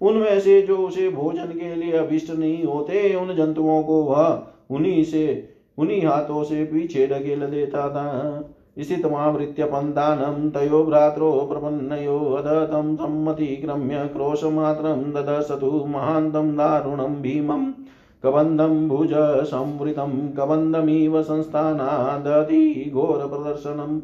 उनमें 0.00 0.40
से 0.40 0.62
जो 0.62 0.76
उसे 0.76 1.08
भोजन 1.08 1.46
के 1.46 1.74
लिए 1.74 1.92
अभिष्ट 1.92 2.30
नहीं 2.30 2.64
होते, 2.64 3.14
उन 3.14 3.34
जंतुओं 3.36 3.82
को 3.82 4.02
वह 4.02 4.42
उन्हीं 4.72 5.04
से 5.04 5.48
उन्हीं 5.78 6.06
हाथों 6.06 6.42
से 6.44 6.64
पीछे 6.64 7.06
ढकेल 7.06 7.46
देता 7.46 7.88
था। 7.88 8.08
स्थितमावृत्य 8.78 9.64
पन्तानं 9.64 10.50
तयो 10.50 10.82
भ्रात्रो 10.84 11.30
प्रपन्नयो 11.50 12.18
अदतं 12.32 12.94
सम्मतिक्रम्य 12.96 14.04
क्रोशमात्रं 14.08 15.02
ददसतु 15.12 15.70
महान्तं 15.86 16.56
दारुणं 16.56 17.20
भीमम् 17.22 17.72
कबन्धं 18.24 18.88
भुज 18.88 19.12
संवृतं 19.44 20.12
कबन्धमिव 20.28 21.22
संस्थानादति 21.22 22.90
घोर 22.94 23.26
प्रदर्शनम् 23.28 24.00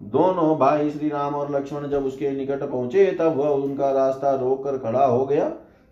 दोनों 0.00 0.58
भाई 0.58 0.90
श्री 0.90 1.08
राम 1.08 1.34
और 1.34 1.54
लक्ष्मण 1.56 1.88
जब 1.88 2.04
उसके 2.04 2.30
निकट 2.30 2.62
पहुँचे, 2.62 3.04
तब 3.06 3.36
वह 3.36 3.48
उनका 3.48 3.90
रास्ता 3.90 4.34
रोक 4.34 4.64
कर 4.64 4.78
खड़ा 4.78 5.04
हो 5.04 5.24
गया। 5.26 5.48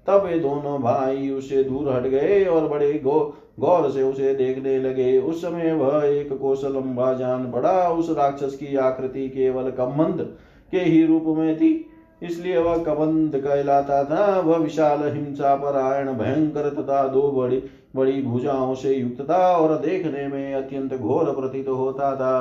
तब 0.07 0.25
वे 0.25 0.39
दोनों 0.39 0.81
भाई 0.83 1.31
उससे 1.31 1.65
दूर 1.65 1.93
हट 1.93 2.03
गए 2.03 2.45
और 2.45 2.69
बड़े 2.69 2.93
गो 2.93 3.19
गौर 3.61 3.91
से 3.91 4.03
उसे 4.03 4.35
देखने 4.35 4.79
लगे। 4.79 5.19
उस 5.19 5.43
समय 5.43 5.73
वह 5.73 6.05
एक 6.05 6.33
कोश 6.39 6.65
लंबा 6.65 7.13
जान 7.13 7.51
पड़ा। 7.51 7.89
उस 7.91 8.11
राक्षस 8.11 8.57
की 8.57 8.77
आकृति 8.77 9.29
केवल 9.29 9.71
कमंद 9.71 10.37
के 10.73 10.79
ही 10.79 11.05
रूप 11.07 11.25
में 11.39 11.57
थी। 11.57 11.87
इसलिए 12.23 12.59
वह 12.59 12.77
कबंद 12.77 13.37
कहलाता 13.37 14.05
था। 14.05 14.41
वह 14.41 14.57
विशाल 14.57 15.03
हिंसा 15.05 15.55
परायण 15.57 16.13
भयंकर 16.13 16.69
तथा 16.69 17.07
दो 17.09 17.31
बड़ी 17.31 17.63
बड़ी 17.97 18.23
भुजाओं 18.23 18.75
से 18.75 18.95
युक्त 18.95 19.21
था 19.31 19.57
और 19.57 19.77
देखने 19.79 20.27
में 20.29 20.55
अत्यंत 20.55 20.95
घोर 20.95 21.25
प्रतीत 21.25 21.69
होता 21.69 22.15
था। 22.17 22.37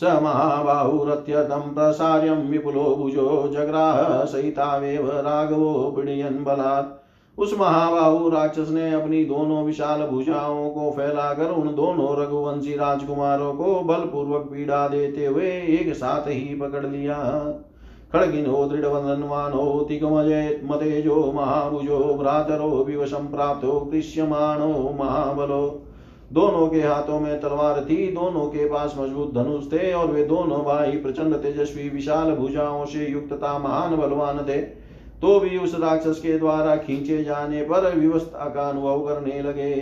स 0.00 0.04
महाबाहुरत्यतं 0.22 1.74
प्रसार्यं 1.74 2.48
विपुलो 2.50 2.84
भुजो 2.96 3.48
जग्राह 3.52 4.24
सहितावेव 4.24 5.10
राघवो 5.10 5.72
पीड़यन् 5.96 6.44
बलात्। 6.44 7.01
उस 7.38 7.58
महाबाहु 7.58 8.28
राक्षस 8.28 8.68
ने 8.70 8.92
अपनी 8.92 9.24
दोनों 9.24 9.64
विशाल 9.64 10.00
भुजाओं 10.06 10.70
को 10.70 10.90
फैलाकर 10.90 11.50
उन 11.50 11.74
दोनों 11.74 12.22
रघुवंशी 12.22 12.76
राजकुमारों 12.76 13.54
को 13.54 13.80
बलपूर्वक 13.80 14.40
पीड़ा 14.40 14.88
देते 14.88 15.26
हुए 15.26 15.50
एक 15.50 15.94
साथ 15.94 16.28
ही 16.28 16.54
पकड़ 16.54 16.86
लिया। 16.86 17.16
खड़गिनो, 18.12 18.66
दृढ़वदन्वानो 18.66 19.86
तिकमजेत्मतेजो 19.88 21.32
महाभुजो, 21.32 21.98
भ्रातरो, 21.98 22.84
विवशं 22.84 23.30
प्राप्तो 23.30 23.88
दृश्यमाणो 23.92 24.96
महाबलो। 25.00 25.82
दोनों 26.32 26.68
के 26.68 26.80
हाथों 26.80 27.20
में 27.20 27.40
तलवार 27.40 27.84
थी, 27.84 28.12
दोनों 28.12 28.46
के 28.46 28.64
पास 28.64 28.94
मज़बूत 28.98 29.34
धनुष 29.34 29.72
थे 29.72 29.92
और 29.92 30.06
वे 30.06 30.24
दोनों 30.24 30.64
भाई 30.64 30.90
प्रचंड 30.90 31.34
तेजस्वी, 31.34 31.88
विशाल 31.88 32.32
भुजाओं 32.32 32.84
से 32.84 33.10
युक्त 33.10 33.30
युक्तता, 33.30 33.58
महान 33.58 33.96
बलवान 33.96 34.38
थे। 34.38 34.81
तो 35.22 35.38
भी 35.40 35.58
उस 35.58 35.74
राक्षस 35.80 36.18
के 36.18 36.38
द्वारा 36.38 36.74
खींचे 36.78 37.22
जाने 37.24 37.62
पर 37.64 37.94
विवस्था 37.96 38.48
का 38.48 38.68
अनुभव 38.68 39.06
करने 39.06 39.42
लगे। 39.42 39.74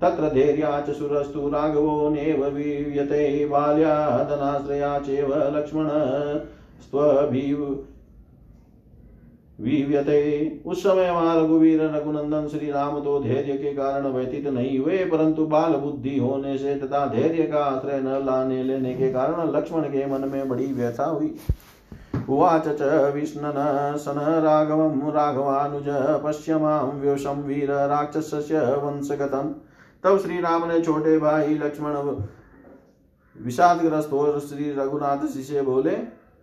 तत्र 0.00 0.28
धैर्या 0.30 0.80
च 0.80 0.94
सुरस्तु 0.94 1.48
राघवो, 1.48 2.08
नेव 2.10 2.44
वीव्यते 2.46 3.46
बाल्यादनाश्रया 3.46 4.98
चेव, 5.00 5.34
लक्ष्मण 5.56 5.88
विव्यते 9.60 10.16
उस 10.66 10.82
समय 10.82 11.10
वहाँ 11.10 11.36
रघुवीर 11.36 11.82
रघुनंदन 11.84 12.48
श्री 12.48 12.70
राम 12.70 12.98
तो 13.00 13.18
धैर्य 13.20 13.52
के 13.52 13.72
कारण 13.74 14.06
व्यतीत 14.06 14.46
नहीं 14.46 14.78
हुए, 14.78 14.96
परंतु 15.04 15.46
बाल 15.46 15.74
बुद्धि 15.74 16.16
होने 16.18 16.56
से 16.58 16.74
तथा 16.76 17.04
धैर्य 17.06 17.42
का 17.42 17.58
आश्रय 17.60 18.00
न 18.00 18.20
लाने 18.26 18.62
लेने 18.62 18.92
के 18.94 19.10
कारण 19.12 19.56
लक्ष्मण 19.56 19.82
के 19.84 20.06
मन 20.06 20.28
में 20.28 20.48
बड़ी 20.48 20.66
व्यथा 20.72 21.04
हुई। 21.04 21.34
उवाच 22.28 22.68
च 22.70 22.82
विष्णन 23.14 23.96
सन 23.96 24.18
राघवं 24.44 25.12
राघवानुज 25.12 25.88
पश्य 26.24 26.56
माँ 26.56 26.80
व्योषं 26.94 27.42
वीर 27.42 27.70
राक्षसस्य 27.88 28.60
वंशगतम्। 28.82 29.52
तब 30.04 30.18
श्री 30.18 30.40
राम 30.40 30.68
ने 30.68 30.80
छोटे 30.80 31.18
भाई 31.18 31.54
लक्ष्मण 31.54 31.94
विषादग्रस्त 33.36 34.12
हो 34.12 34.38
श्री 34.40 34.70
रघुनाथ 34.72 35.26
जी 35.26 35.42
से 35.42 35.62
बोले 35.62 35.96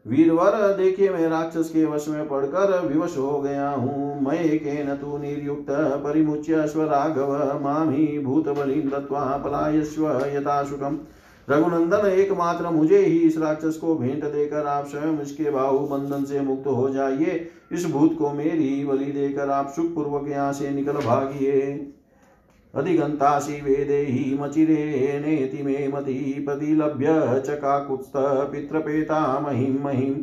वीरवर 0.06 0.56
देखिए 0.78 1.10
मैं 1.10 1.28
राक्षस 1.30 1.70
के 1.70 1.86
वश 1.86 2.08
में 2.08 2.28
पड़कर 2.30 2.80
विवश 2.88 3.18
हो 3.18 3.40
गया 3.42 3.70
हूँ। 3.70 4.22
मैं 4.22 4.60
के 4.60 4.84
न 4.84 4.96
तू 4.96 5.18
निर्युक्त, 5.18 5.68
परिमुच्य 6.04 6.68
स्व 6.68 6.84
राघव 6.84 7.60
मामी 7.62 8.08
भूत 8.20 8.48
दत्वा 8.48 9.22
पलायस्व 9.38 10.08
यथाशुकम। 10.28 10.98
रघुनंदन 11.48 12.08
एकमात्र 12.08 12.70
मुझे 12.70 12.98
ही 12.98 13.20
इस 13.20 13.38
राक्षस 13.38 13.78
को 13.78 13.96
भेंट 13.96 14.24
देकर 14.24 14.68
आप 14.68 14.88
स्वयं 14.88 15.22
इसके 15.22 15.52
बाहु 15.52 15.80
बंधन 15.88 16.24
से 16.26 16.42
मुक्त 16.42 16.68
हो 16.68 16.90
जाइए। 16.90 17.50
इस 17.72 17.86
भूत 17.86 18.18
को 18.18 18.32
मेरी 18.34 18.86
बलि 18.86 19.12
देकर 19.12 19.50
आप 19.50 19.74
सुख 19.76 19.94
पूर्वक 19.96 20.28
यहाँ 20.30 20.54
से 20.54 20.70
निकल 20.70 20.94
भागिए। 21.00 21.92
अधिगन्तासि 22.74 23.62
वेदेहि 23.62 24.38
मचिरेणेति 24.42 25.64
मे 25.64 25.88
मति 25.88 26.44
प्रतिलभ्य 26.46 27.08
च 27.40 27.50
काकुत्स्थ 27.60 28.12
पितृपेता 28.52 29.40
महिं 29.40 30.14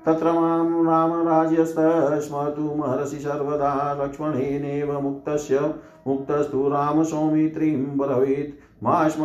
तत्र 0.00 0.32
माँ 0.32 0.84
रामराज्यस्तस्मतुमहर्षि 0.84 3.18
सर्वदा 3.18 4.02
लक्ष्मणेनेव 4.02 5.00
मुक्तस्य। 5.00 5.74
मुक्तस्तु 6.06 6.68
रामसौमित्रीं 6.68 7.98
ब्रवीत् 7.98 8.65
मा 8.82 9.08
स्म 9.08 9.24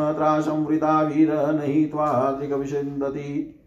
वीर 1.07 1.31
नहि 1.53 1.85
त्वादृगविशन्दति 1.85 3.57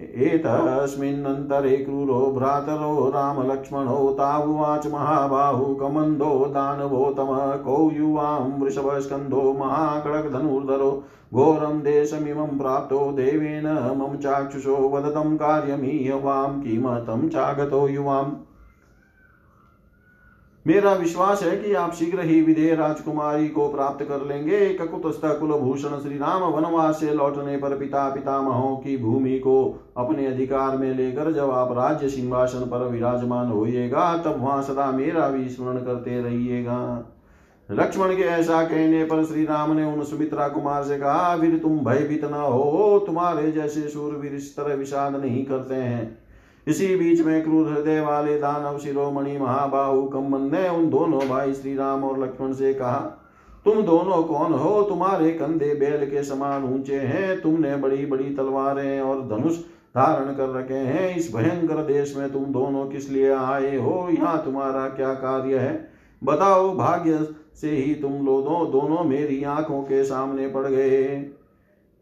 एतस्मिन्नन्तरे 0.00 1.76
क्रूरो 1.76 2.18
भ्रातरो 2.32 3.08
रामलक्ष्मणौ 3.10 4.12
तावुवाच 4.12 4.86
महाबाहु 4.86 5.74
कमन्दो 5.74 6.30
दानवोतम 6.46 7.32
कौ 7.64 7.90
युवां 7.90 8.60
वृषभस्कन्धो 8.60 9.52
महाकड़कधनुर्धरो 9.52 10.90
घोरं 11.34 11.80
देशमिमं 11.80 12.58
प्राप्तो 12.58 13.00
देवेन 13.12 13.66
मम 13.98 14.16
चाक्षुषो 14.16 14.76
वदतं 14.88 15.36
कार्यमीयवां 15.36 16.60
किमतं 16.60 17.28
चागतो 17.28 17.88
युवाम्। 17.88 18.32
मेरा 20.66 20.92
विश्वास 20.92 21.42
है 21.42 21.56
कि 21.56 21.72
आप 21.74 21.92
शीघ्र 21.94 22.20
ही 22.20 22.40
विधेय 22.42 22.74
राजकुमारी 22.74 23.48
को 23.48 23.68
प्राप्त 23.68 24.04
कर 24.04 24.26
लेंगे। 24.26 24.68
ककुतस्थ 24.74 25.20
कुलभूषण 25.40 25.98
श्री 25.98 26.18
राम 26.18 26.42
वनवास 26.44 27.00
से 27.00 27.14
लौटने 27.14 27.56
पर 27.56 27.76
पिता 27.78 28.08
पितामहों 28.10 28.76
की 28.76 28.96
भूमि 28.96 29.38
को 29.38 29.54
अपने 29.96 30.26
अधिकार 30.26 30.76
में 30.76 30.94
लेकर 30.94 31.32
जब 31.32 31.50
आप 31.50 31.72
राज्य 31.72 32.08
सिंहासन 32.08 32.68
पर 32.70 32.86
विराजमान 32.88 33.48
होइएगा, 33.48 34.16
तब 34.16 34.42
वहाँ 34.42 34.62
सदा 34.62 34.90
मेरा 34.92 35.28
भी 35.28 35.48
स्मरण 35.48 35.78
करते 35.78 36.22
रहिएगा। 36.22 37.06
लक्ष्मण 37.68 38.16
के 38.16 38.22
ऐसा 38.22 38.62
कहने 38.62 39.04
पर 39.04 39.24
श्री 39.24 39.44
राम 39.44 39.72
ने 39.72 39.84
उन 39.84 40.04
सुमित्रा 40.04 40.48
कुमार 40.48 40.84
से 40.84 40.98
कहा 40.98 41.34
वीर 41.34 41.58
तुम 41.58 41.78
भयभीत 41.80 42.24
न 42.24 42.34
हो, 42.34 43.02
तुम्हारे 43.06 43.52
जैसे 43.52 43.88
सूरवीर 43.88 44.34
इस 44.34 44.56
तरह 44.56 44.74
विषाद 44.74 45.16
नहीं 45.16 45.44
करते 45.44 45.74
हैं। 45.74 46.19
इसी 46.70 46.94
बीच 46.96 47.20
में 47.20 47.42
क्रूर 47.42 47.68
हृदय 47.68 48.00
वाले 48.00 48.38
दानव 48.38 48.78
शिरोमणि 48.78 49.36
महाबाहु 49.38 50.02
कम्बन 50.02 50.42
ने 50.52 50.68
उन 50.68 50.88
दोनों 50.90 51.20
भाई 51.28 51.52
श्री 51.54 51.74
राम 51.76 52.04
और 52.04 52.22
लक्ष्मण 52.22 52.52
से 52.52 52.72
कहा, 52.74 52.98
तुम 53.64 53.82
दोनों 53.82 54.22
कौन 54.22 54.52
हो? 54.52 54.82
तुम्हारे 54.82 55.30
कंधे 55.30 55.74
बैल 55.74 56.06
के 56.06 56.22
समान 56.22 56.64
ऊँचे 56.64 56.96
हैं। 56.96 57.40
तुमने 57.40 57.76
बड़ी 57.76 58.06
बड़ी 58.06 58.34
तलवारें 58.34 59.00
और 59.00 59.26
धनुष 59.28 59.56
धारण 59.96 60.34
कर 60.34 60.48
रखे 60.50 60.74
हैं। 60.74 61.16
इस 61.16 61.34
भयंकर 61.36 61.82
देश 61.84 62.14
में 62.16 62.30
तुम 62.32 62.44
दोनों 62.52 62.86
किस 62.86 63.10
लिए 63.10 63.32
आए 63.32 63.76
हो? 63.76 64.08
यहाँ 64.10 64.42
तुम्हारा 64.44 64.86
क्या 64.88 65.12
कार्य 65.14 65.58
है? 65.58 65.90
बताओ, 66.24 66.74
भाग्य 66.76 67.26
से 67.60 67.70
ही 67.70 67.94
तुम 67.94 68.12
लोग 68.26 68.70
दोनों 68.72 69.04
मेरी 69.04 69.42
आँखों 69.44 69.82
के 69.82 70.02
सामने 70.04 70.48
पड़ 70.48 70.66
गए 70.66 71.02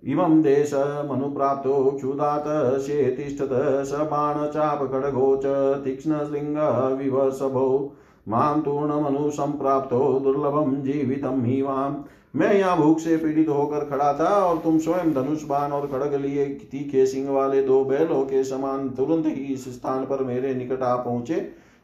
इमं 0.02 0.40
देशमनुप्राप्तो 0.42 1.90
क्षुधात 1.90 2.44
शेतिष्ठत 2.80 3.48
स 3.86 4.00
बाणचापखड्गो 4.10 5.34
च 5.44 5.46
तीक्ष्णशृङ्गविवसभो 5.84 7.66
माँ 8.28 8.60
तूर्णमनुसम्प्राप्तो 8.62 9.98
दुर्लभम 10.20 10.74
जीवितम 10.82 11.44
ही 11.44 11.60
वाम 11.62 11.96
मैं 12.36 12.52
यहाँ 12.54 12.76
भूख 12.76 12.98
से 12.98 13.16
पीड़ित 13.16 13.48
होकर 13.48 13.84
खड़ा 13.84 14.12
था 14.14 14.28
और 14.44 14.58
तुम 14.58 14.78
स्वयं 14.78 15.12
धनुष 15.14 15.44
बाण 15.44 15.72
और 15.72 15.86
खड़ग 15.86 16.14
लिए 16.14 16.44
तीखे 16.72 17.04
सिंह 17.06 17.30
वाले 17.30 17.62
दो 17.62 17.84
बैलों 17.84 18.22
के 18.24 18.42
समान 18.44 18.88
तुरंत 18.90 19.26
ही 19.26 19.44
इस 19.54 19.64
स्थान 19.74 20.04
पर 20.04 20.24
मेरे 20.24 20.54
निकट 20.54 20.82
आ 20.82 20.94
पहुँचे। 20.96 21.40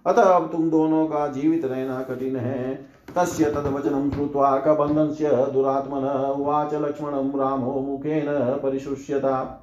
अतः 0.07 0.23
अब 0.23 0.49
तुम 0.53 0.69
दोनों 0.71 1.07
का 1.07 1.27
जीवित 1.29 1.65
रहना 1.65 2.01
कठिन 2.03 2.37
है। 2.37 2.75
तस्य 3.17 3.45
तद्वचनं 3.45 4.11
श्रुत्वा 4.11 4.57
कबन्धनस्य 4.59 5.31
दुरात्मनः 5.53 6.27
उवाच 6.29 6.75
लक्ष्मणं 6.75 7.39
रामो 7.39 7.81
मुखेन 7.81 8.27
परिशुष्यता। 8.63 9.61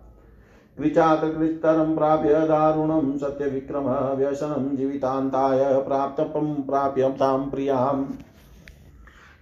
कृचातकृतरं 0.77 1.95
प्राप्य 1.95 2.33
दारुणं 2.33 3.17
सत्यविक्रमः 3.17 4.13
व्यसनं 4.13 4.75
जीवितान्ताय 4.75 5.81
प्राप्तपं 5.81 6.53
प्राप्य 6.53 7.09
तां 7.09 7.39
प्रियाम्। 7.39 8.05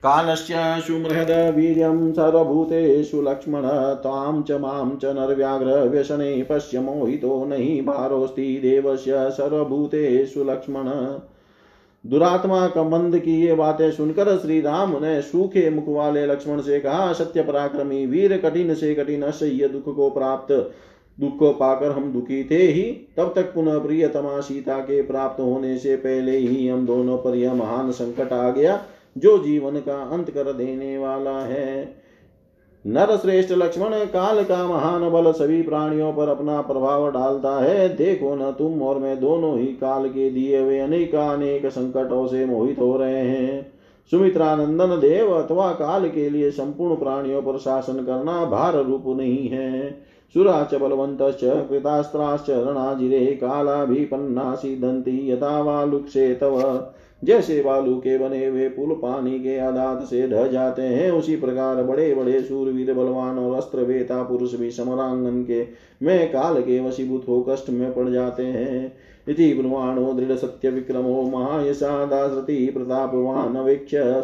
कालस्य 0.04 0.56
सुमृहदवीर्यं 0.88 2.14
सर्वभूतेषु 2.14 3.22
लक्ष्मण 3.22 3.62
त्वां 3.96 4.42
च 4.42 4.52
माँ 4.52 5.00
च 5.02 5.06
नरव्याघ्रव्यसने 5.06 6.44
पश्य 6.44 6.80
मोहितो 6.80 7.46
नहि 7.46 7.82
भारोऽस्ति 7.82 8.60
देवस्य 8.62 9.30
सर्वभूतेषु 9.32 10.44
लक्ष्मण। 10.44 10.88
दुरात्मा 12.06 12.68
कमंद 12.68 13.20
की 13.20 13.42
ये 13.42 13.54
बातें 13.54 13.92
सुनकर 13.92 14.38
श्री 14.38 14.62
राम 14.62 15.04
ने 15.04 15.22
सूखे 15.22 15.70
मुख 15.70 15.86
वाले 15.88 16.26
लक्ष्मण 16.28 16.62
से 16.62 16.80
कहा, 16.80 17.14
सत्य 17.14 17.44
पराक्रमी 17.44 18.06
वीर, 18.06 18.38
कठिन 18.38 18.74
से 18.74 18.96
कठिन 18.96 19.22
असह्य 19.22 19.68
दुख 19.68 19.96
को 19.96 20.10
प्राप्त। 20.10 20.72
दुख 21.20 21.38
को 21.40 21.52
पाकर 21.52 21.92
हम 21.92 22.14
दुखी 22.14 22.44
थे 22.52 22.64
ही, 22.68 22.84
तब 23.18 23.34
तक 23.36 23.54
पुनः 23.54 23.80
प्रियतमा 23.80 24.40
सीता 24.40 24.80
के 24.80 25.02
प्राप्त 25.02 25.42
होने 25.42 25.78
से 25.78 25.96
पहले 25.96 26.38
ही 26.38 26.68
हम 26.68 26.86
दोनों 26.86 27.18
पर 27.18 27.36
यह 27.36 27.54
महान 27.54 27.92
संकट 27.92 28.34
आ 28.34 28.52
गया, 28.52 28.84
जो 29.18 29.38
जीवन 29.44 29.76
का 29.76 30.02
अंत 30.02 30.30
कर 30.30 30.54
देने 30.54 30.98
वाला 30.98 31.40
है। 31.40 31.96
नर 32.86 33.16
श्रेष्ठ 33.18 33.52
लक्ष्मण 33.52 33.94
काल 34.06 34.44
का 34.44 34.68
महान 34.68 35.10
बल 35.10 35.32
सभी 35.32 35.62
प्राणियों 35.62 36.12
पर 36.14 36.30
अपना 36.30 36.62
प्रभाव 36.62 37.10
डालता 37.12 37.56
है। 37.60 37.88
देखो 37.96 38.36
न 38.36 38.52
तुम 38.52 38.82
और 38.82 39.00
मैं 39.00 39.20
दोनों 39.20 39.58
ही 39.60 39.66
काल 39.66 40.08
के 40.10 40.30
दिए 40.30 40.60
हुए 40.60 40.80
अनेक 40.80 41.16
अनेक 41.16 41.66
संकटों 41.66 42.26
से 42.28 42.46
मोहित 42.46 42.80
हो 42.80 42.98
रहे 42.98 43.20
हैं। 43.20 43.72
सुमित्रानंदन 44.12 45.00
देव 45.00 45.32
अथवा 45.32 45.72
काल 45.72 46.10
के 46.10 46.30
लिए 46.30 46.52
संपूर्ण 46.52 46.96
प्राणियों 46.96 47.42
पर 47.42 47.58
शासन 47.58 48.04
करना 48.04 48.46
भार 48.46 48.84
रूप 48.84 49.04
नहीं 49.08 49.48
है। 49.50 49.92
सुराच 50.36 50.76
बलवंत 50.76 51.18
कृतास्त्राश्च, 51.70 52.50
रणाजिरे 52.50 53.26
कालाभिपन्ना 53.26 54.56
दंती, 54.66 55.32
यथा 55.32 55.62
वालुक्षे 55.62 56.34
तव 56.36 56.60
जैसे 57.24 57.62
बालू 57.62 57.96
के 57.96 58.18
बने 58.18 58.46
हुए 58.48 58.70
पुल 58.70 58.96
पानी 58.96 59.40
के 59.40 59.58
आदात 59.60 60.04
से 60.04 60.28
ढह 60.28 60.48
जाते 60.48 60.82
हैं, 60.82 61.12
उसी 61.12 61.36
प्रकार 61.36 61.84
बड़े 61.84 62.16
बड़े 62.16 62.42
सूरवीर, 62.42 62.94
बलवान 62.94 63.40
और 63.40 63.56
अस्त्र 63.58 63.80
वेता 63.80 64.24
पुरुष 64.24 64.56
भी 64.56 64.72
समरांगन 64.72 65.44
के 65.44 65.68
में 66.02 66.32
काल 66.32 66.62
के 66.62 66.80
वशीभूत 66.80 67.26
हो 67.28 67.46
कष्ट 67.50 67.70
में 67.70 67.94
पड़ 67.94 68.10
जाते 68.10 68.44
हैं। 68.44 68.94
इति 69.28 69.54
ब्रुवाणो 69.54 70.14
दृढ़ 70.14 70.36
सत्य 70.36 70.70
विक्रमो 70.70 71.24
महायशा 71.24 72.06
दासरति 72.06 72.72
प्रतापवान 72.74 73.54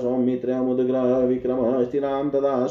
सौमित्र 0.02 0.54
मुद्ग्रह 0.54 1.18
विक्रम 1.18 1.84
स्थिराम 1.84 2.30
तदा 2.30 2.68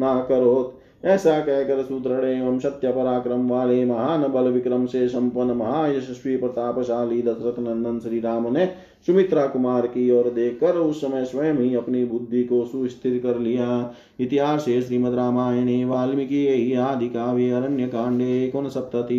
न 0.00 0.26
करोत्। 0.28 0.81
ऐसा 1.04 1.40
कहकर 1.40 1.82
सुदृढ़ 1.82 2.24
एवं 2.24 2.58
सत्य 2.58 2.88
पराक्रम 2.88 3.48
वाले 3.48 3.84
महान 3.84 4.28
बल 4.28 4.42
विक्रम 4.42 4.86
से 4.86 5.08
संपन्न 5.08 5.50
महायशस्वी 5.50 6.36
प्रतापशाली 6.36 7.22
दशरथ 7.22 7.60
नंदन 7.60 7.98
श्री 7.98 8.20
राम 8.20 8.52
ने 8.52 8.66
सुमित्रा 9.06 9.46
कुमार 9.46 9.86
की 9.86 10.10
ओर 10.10 10.30
देखकर 10.30 10.74
उस 10.74 11.00
समय 11.00 11.24
स्वयं 11.24 11.54
ही 11.54 11.74
अपनी 11.74 12.04
बुद्धि 12.04 12.44
को 12.44 12.64
सुस्थिर 12.64 13.18
कर 13.18 13.38
लिया। 13.38 13.94
इतिहास 14.20 14.64
श्रीमद 14.64 15.14
रामायणे, 15.14 15.84
वाल्मीकि, 15.84 16.74
आदि 16.74 17.08
काव्य 17.08 17.50
अरण्य 17.50 17.86
कांडे 17.86 18.52
कुन 18.56 18.68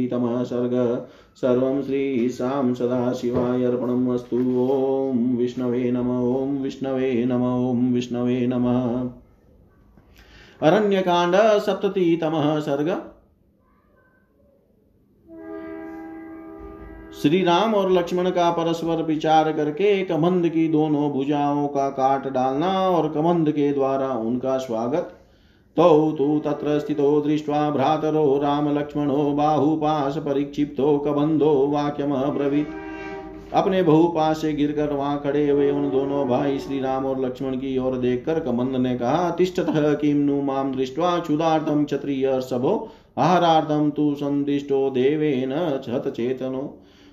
तम 0.08 0.44
सर्ग। 0.44 1.06
सर्व 1.36 1.82
श्री 1.82 2.30
शाम 2.30 2.74
सदा 2.74 3.14
शिवाय 3.14 3.64
अर्पणम 3.64 4.14
अस्तु। 4.14 4.38
ओम 4.58 5.36
विष्णवे 5.36 5.92
नम। 5.92 6.24
ओम 6.24 6.58
विष्णवे 6.58 7.26
नम। 7.26 7.70
ओम 7.70 7.94
विष्णवे 7.94 8.48
नमः। 8.48 9.23
अरण्य 10.64 11.02
कांड 11.02 11.36
सप्ततितम 11.36 12.60
सर्ग। 12.60 12.90
श्री 17.22 17.44
राम 17.44 17.74
और 17.76 17.92
लक्ष्मण 17.92 18.30
का 18.30 18.50
परस्पर 18.52 19.04
विचार 19.04 19.52
करके 19.52 20.06
कमंद 20.06 20.48
की 20.50 20.68
दोनों 20.68 21.10
भुजाओं 21.12 21.68
का 21.68 21.90
काट 21.90 22.28
डालना 22.28 22.70
और 22.90 23.12
कमंद 23.12 23.52
के 23.52 23.72
द्वारा 23.74 24.08
उनका 24.08 24.58
स्वागत। 24.58 25.12
तौ 25.78 26.12
तु 26.12 26.40
तत्र 26.40 26.80
स्थितो 26.80 27.22
दृष्ट्वा 27.22 27.70
भ्रातरो 27.70 28.40
राम 28.40 28.66
रामलक्ष्मणो 28.66 29.32
बाहुपाश 29.32 30.18
परिक्षिप्तो 30.18 30.98
कबन्धो 30.98 31.68
वाक्यमब्रवीत्। 31.68 32.83
अपने 33.54 33.82
बहुपास 33.84 34.42
से 34.42 34.52
गिरकर 34.54 34.94
वहाँ 34.94 35.20
खड़े 35.24 35.48
हुए 35.50 35.70
उन 35.72 35.90
दोनों 35.90 36.28
भाई 36.28 36.58
श्री 36.60 36.80
राम 36.80 37.06
और 37.06 37.20
लक्ष्मण 37.26 37.56
की 37.56 37.78
ओर 37.78 37.98
देखकर 37.98 38.40
कमंद 38.40 38.76
ने 38.78 38.96
कहा, 38.98 39.30
तिष्ठत 39.30 39.66
किम 40.02 40.18
नु 40.20 40.42
माम 40.42 40.72
दृष्टवा 40.76 41.18
क्षुदार्थम 41.20 41.84
क्षत्रिय 41.86 42.40
सबो 42.42 42.78
आहारार्थम 43.18 43.90
तु 43.90 44.14
संदिष्टो 44.16 44.90
देवेन 44.90 45.52
छत 45.86 46.14
चेतनो। 46.16 46.62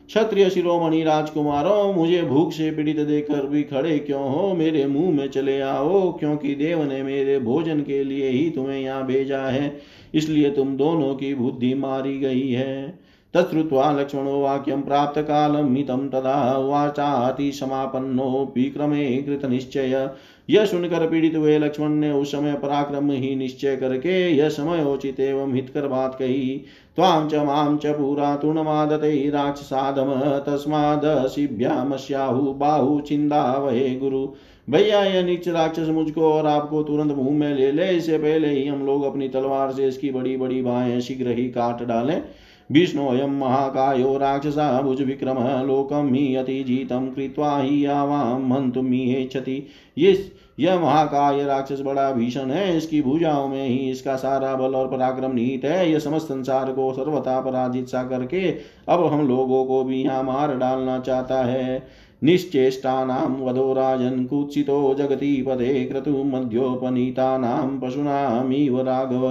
क्षत्रिय 0.09 0.48
शिरोमणि 0.50 1.03
राजकुमारों, 1.03 1.92
मुझे 1.94 2.22
भूख 2.22 2.53
से 2.53 2.70
पीड़ित 2.70 2.98
देकर 2.98 3.46
भी 3.46 3.62
खड़े 3.62 3.98
क्यों 3.98 4.22
हो? 4.31 4.55
मेरे 4.55 4.87
मुँह 4.87 5.11
में 5.11 5.29
चले 5.29 5.61
आओ, 5.61 6.11
क्योंकि 6.12 6.55
देव 6.55 6.83
ने 6.85 7.03
मेरे 7.03 7.38
भोजन 7.40 7.81
के 7.81 8.03
लिए 8.05 8.29
ही 8.29 8.48
तुम्हें 8.50 8.81
यहाँ 8.81 9.07
भेजा 9.07 9.40
है, 9.40 9.76
इसलिए 10.14 10.50
तुम 10.50 10.76
दोनों 10.76 11.14
की 11.14 11.35
बुद्धि 11.35 11.72
मारी 11.74 12.18
गई 12.18 12.48
है। 12.48 12.98
तच्छ्रुत्वा 13.34 13.92
लक्ष्मणो 13.92 14.40
वाक्यं 14.40 14.82
प्राप्तकालं 14.82 15.64
मितं 15.64 16.08
तदा 16.08 16.58
वाचातिसमापन्नोऽपि 16.58 18.70
क्रमे 18.70 19.22
कृतनिश्चय। 19.22 20.10
यह 20.48 20.64
सुनकर 20.64 21.06
पीड़ित 21.06 21.36
हुए 21.36 21.58
लक्ष्मण 21.58 21.90
ने 21.90 22.12
उस 22.12 22.32
समय 22.32 22.52
पराक्रम 22.52 23.10
ही 23.10 23.36
निश्चय 23.36 23.76
करके 23.76 24.30
यह 24.30 24.48
समय 24.48 24.84
उचित 24.84 25.20
एवं 25.20 25.54
हितकर 25.54 25.88
बात 25.88 26.14
कही। 26.14 26.64
त्वां 26.96 27.28
च 27.28 27.44
माँ 27.44 27.76
च 27.76 27.96
पुरा 27.96 28.36
तृणमादते 28.36 29.30
राक्षसादम 29.30 30.42
तस्मादशिभ्यामस्याहु 30.46 32.54
बाहु 32.54 33.00
चिंदा 33.00 33.54
वहे 33.54 33.96
गुरु। 33.96 34.28
भैया, 34.68 35.04
यह 35.04 35.22
नीच 35.22 35.48
राक्षस 35.48 35.88
मुझको 35.88 36.32
और 36.32 36.46
आपको 36.46 36.82
तुरंत 36.82 37.12
मुँह 37.12 37.30
में 37.30 37.54
ले 37.54 37.72
ले, 37.72 37.88
इससे 37.88 38.18
पहले 38.18 38.48
ही 38.48 38.66
हम 38.66 38.86
लोग 38.86 39.04
अपनी 39.04 39.28
तलवार 39.28 39.72
से 39.72 39.88
इसकी 39.88 40.10
बड़ी 40.10 40.36
बड़ी 40.36 40.62
बाहें 40.62 41.00
शीघ्र 41.00 41.30
ही 41.30 41.50
काट 41.50 41.82
डालें। 41.82 42.22
विष्णोऽयं 42.70 43.38
महाकायो 43.38 44.16
राक्षसा 44.18 44.80
भुजविक्रमः 44.80 45.62
लोकं 45.62 46.12
हि 46.14 46.35
अतिजीतं 46.37 47.11
कृत्वा 47.12 47.56
हि 47.59 47.85
आवां 47.87 48.52
हन्तुमीहेच्छति 48.52 49.62
ये 49.96 50.12
यह 50.61 50.78
महाकाय 50.80 51.42
राक्षस 51.44 51.80
बड़ा 51.80 52.11
भीषण 52.12 52.50
है, 52.50 52.76
इसकी 52.76 53.00
भुजाओं 53.02 53.48
में 53.48 53.66
ही 53.66 53.76
इसका 53.90 54.16
सारा 54.16 54.54
बल 54.56 54.74
और 54.74 54.88
पराक्रम 54.88 55.35
निहित 55.35 55.64
है। 55.64 55.90
यह 55.90 55.98
समस्त 55.98 56.26
संसार 56.26 56.72
को 56.72 56.92
सर्वथा 56.92 57.40
पराजित 57.40 57.88
सा 57.88 58.02
करके 58.02 58.50
अब 58.88 59.04
हम 59.06 59.26
लोगों 59.28 59.64
को 59.64 59.83
भी 59.85 60.02
यहाँ 60.02 60.22
मार 60.22 60.54
डालना 60.56 60.98
चाहता 61.00 61.42
है। 61.44 61.83
निश्चेष्टानां 62.22 63.26
वधो 63.37 63.72
राजन् 63.72 64.26
कुत्सितो 64.26 64.94
जगति 64.94 65.44
पदे 65.48 65.85
क्रतुमध्योपनीतानां 65.85 67.78
पशूनामिव 67.80 68.80
राघव। 68.80 69.26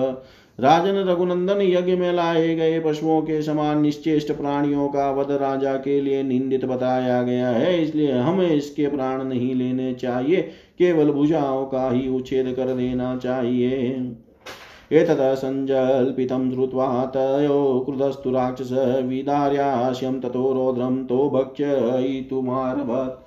राजन 0.59 0.95
रघुनंदन 1.07 1.61
यज्ञ 1.61 1.95
में 1.95 2.11
लाए 2.13 2.55
गए 2.55 2.79
पशुओं 2.79 3.21
के 3.21 3.41
समान 3.41 3.81
निश्चेष्ट 3.81 4.31
प्राणियों 4.31 4.87
का 4.87 5.09
वध 5.11 5.31
राजा 5.31 5.75
के 5.77 5.99
लिए 6.01 6.23
निंदित 6.23 6.65
बताया 6.65 7.21
गया 7.23 7.49
है, 7.49 7.81
इसलिए 7.83 8.11
हमें 8.11 8.49
इसके 8.49 8.87
प्राण 8.87 9.23
नहीं 9.23 9.53
लेने 9.55 9.93
चाहिए, 9.93 10.41
केवल 10.79 11.11
भुजाओं 11.11 11.65
का 11.65 11.89
ही 11.89 12.07
उच्छेद 12.07 12.53
कर 12.55 12.73
देना 12.73 13.15
चाहिए। 13.17 13.69
एतत् 14.91 15.21
सञ्जल्पितं 15.37 16.51
श्रुत्वा 16.51 17.05
तयो 17.05 17.79
क्रुधस्तु 17.79 18.31
राक्षस 18.31 18.71
विदार्यास्यं 19.05 20.19
ततो 20.19 20.53
रौद्रं 20.53 21.03
तो 21.05 21.29
भक्ष्ययितुमारभत् 21.29 23.17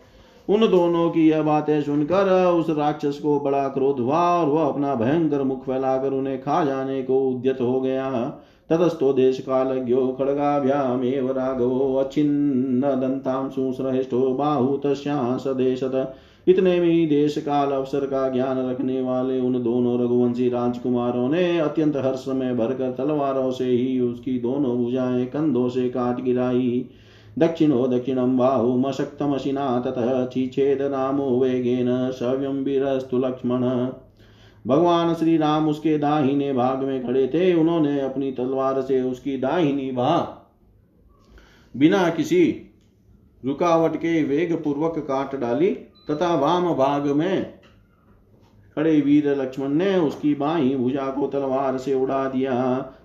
उन 0.52 0.66
दोनों 0.68 1.08
की 1.10 1.28
यह 1.28 1.42
बातें 1.42 1.82
सुनकर 1.82 2.30
उस 2.46 2.70
राक्षस 2.70 3.18
को 3.18 3.38
बड़ा 3.40 3.68
क्रोध 3.68 4.00
हुआ 4.00 4.18
और 4.30 4.48
वह 4.48 4.64
अपना 4.64 4.94
भयंकर 4.94 5.42
मुख 5.42 5.64
फैलाकर 5.64 6.12
उन्हें 6.12 6.40
खा 6.40 6.64
जाने 6.64 7.02
को 7.02 7.18
उद्यत 7.28 7.60
हो 7.60 7.80
गया। 7.80 8.10
ततस्तो 8.70 9.12
देश 9.12 9.38
कालज्ञो 9.40 10.06
खड्गाभ्यामेव 10.08 11.30
राघवो 11.30 11.94
अच्छिन्न 11.94 12.90
दंतां 13.00 13.48
सुश्रेष्ठो 13.50 14.20
बाहु 14.34 14.76
तस्यासदेशत 14.76 16.14
इतने 16.48 16.78
में 16.80 16.88
ही 16.88 17.06
देश 17.06 17.38
काल 17.38 17.70
अवसर 17.70 18.06
का 18.06 18.28
ज्ञान 18.28 18.58
रखने 18.70 19.00
वाले 19.00 19.40
उन 19.40 19.62
दोनों 19.62 19.98
रघुवंशी 20.00 20.48
राजकुमारों 20.48 21.28
ने 21.28 21.58
अत्यंत 21.58 21.96
हर्ष 21.96 22.24
में 22.28 22.56
भरकर 22.56 22.90
तलवारों 22.92 23.50
से 23.50 23.64
ही 23.64 24.00
उसकी 24.00 24.38
दोनों 24.38 24.76
भुजाएँ 24.76 25.26
कंधों 25.26 25.68
से 25.68 25.88
काट 25.88 26.20
गिराई। 26.20 26.84
दक्षिणो 27.38 27.86
दक्षिणं 27.86 28.36
बाहुमशक्तमशिना 28.36 29.80
ततः 29.80 30.26
चिछेद 30.26 30.82
नामो 30.82 31.28
वेगेन 31.40 32.10
सव्यं 32.10 32.62
वीरस्तु 32.64 33.18
लक्ष्मण। 33.18 33.62
भगवान 34.66 35.14
श्री 35.14 35.36
राम 35.36 35.68
उसके 35.68 35.98
दाहिने 35.98 36.52
भाग 36.52 36.82
में 36.82 37.06
खड़े 37.06 37.26
थे। 37.28 37.54
उन्होंने 37.54 38.00
अपनी 38.00 38.32
तलवार 38.32 38.80
से 38.82 39.00
उसकी 39.02 39.36
दाहिनी 39.36 39.90
बाह 39.90 40.20
बिना 41.74 42.08
किसी 42.10 42.44
रुकावट 43.44 43.96
के 43.96 44.22
वेग 44.24 44.52
पूर्वक 44.64 44.98
काट 44.98 45.36
डाली 45.40 45.70
तथा 46.10 46.34
वाम 46.34 46.74
भाग 46.74 47.06
में 47.06 47.61
खड़े 48.76 49.00
वीर 49.00 49.28
लक्ष्मण 49.36 49.68
ने 49.68 49.96
उसकी 49.96 50.34
बाई 50.34 50.74
भुजा 50.76 51.06
को 51.10 51.26
तलवार 51.26 51.78
से 51.78 51.94
उड़ा 51.94 52.24
दिया। 52.28 52.54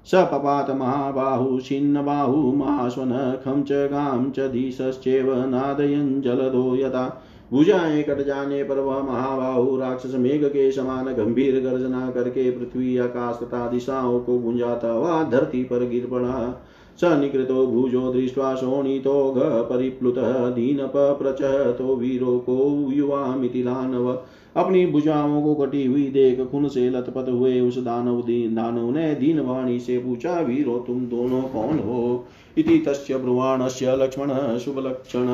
सपपात 0.06 0.70
महाबाहु 0.72 1.60
छिन्न 1.60 2.04
बाहु 2.06 2.52
महास्वन 2.54 3.12
खम 3.46 3.64
च 3.64 3.88
गाम 3.92 4.30
च 4.32 4.40
दिशश्चेव 4.52 5.34
नादयन 5.46 6.22
जलदो 6.22 6.76
यथा। 6.76 7.08
भुजाएँ 7.52 8.04
कट 8.04 8.26
जाने 8.26 8.64
पर 8.64 8.80
वह 8.80 9.02
महाबाहु, 9.04 9.76
राक्षस 9.78 10.16
मेघ 10.16 10.44
के 10.46 10.72
समान 10.72 11.06
गंभीर 11.06 11.60
गर्जना 11.60 12.10
करके 12.12 12.50
पृथ्वी, 12.52 12.98
आकाश 12.98 13.40
तथा 13.44 13.68
दिशाओं 13.68 14.20
को 14.20 14.38
गुंजाता 14.40 14.92
हुआ 14.92 15.24
धरती 15.24 15.64
पर 15.64 15.88
गिर 15.90 16.08
पड़ा। 16.12 16.64
स 17.02 17.04
निकृतो 17.04 17.66
भुजो 17.68 18.12
दृष्ट्वा 18.14 18.56
शोणितो 18.56 19.34
परिप्लुतः 19.70 20.50
दीनपप्रचतो 20.50 21.96
वीरो 21.96 22.38
को 22.40 22.56
युवामिति 22.92 23.64
दानव 23.64 24.12
अपनी 24.56 24.86
भुजाओं 24.86 25.42
को 25.42 25.56
कटी 25.56 25.86
हुई 25.86 26.10
देख 26.10 26.42
खुन 26.42 26.68
से 26.68 26.90
लथपथ 26.90 27.30
हुए 27.30 27.60
उस 27.60 27.84
दानव 27.84 28.22
दीन 28.26 28.56
दानव 28.56 28.92
ने 28.92 29.16
दीन 29.16 29.40
वाणी 29.40 29.80
से 29.80 29.98
पूछा, 29.98 30.40
वीरो, 30.40 30.80
तुम 30.80 31.06
दोनों 31.06 31.42
कौन 31.42 31.80
हो? 31.80 32.28
इति 32.58 32.78
तस्य 32.78 33.18
ब्रुवाणस्य 33.18 33.96
लक्ष्मण 33.96 34.58
शुभलक्षण। 34.58 35.28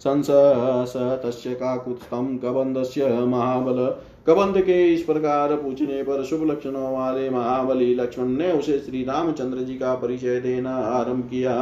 संसस 0.00 0.92
तस्य 1.24 1.54
काकुत्स्थं 1.54 2.36
कबंधस्य 2.38 3.08
महाबल। 3.26 3.78
कबंध 4.26 4.60
के 4.60 4.86
इस 4.94 5.02
प्रकार 5.02 5.54
पूछने 5.54 6.02
पर 6.02 6.24
शुभ 6.24 6.42
लक्षणों 6.50 6.92
वाले 6.92 7.28
महाबली 7.30 7.94
लक्ष्मण 7.94 8.28
ने 8.28 8.52
उसे 8.52 8.78
श्री 8.78 9.02
रामचंद्र 9.04 9.58
जी 9.58 9.74
का 9.74 9.94
परिचय 9.94 10.40
देना 10.40 10.74
आरंभ 10.76 11.24
किया। 11.24 11.54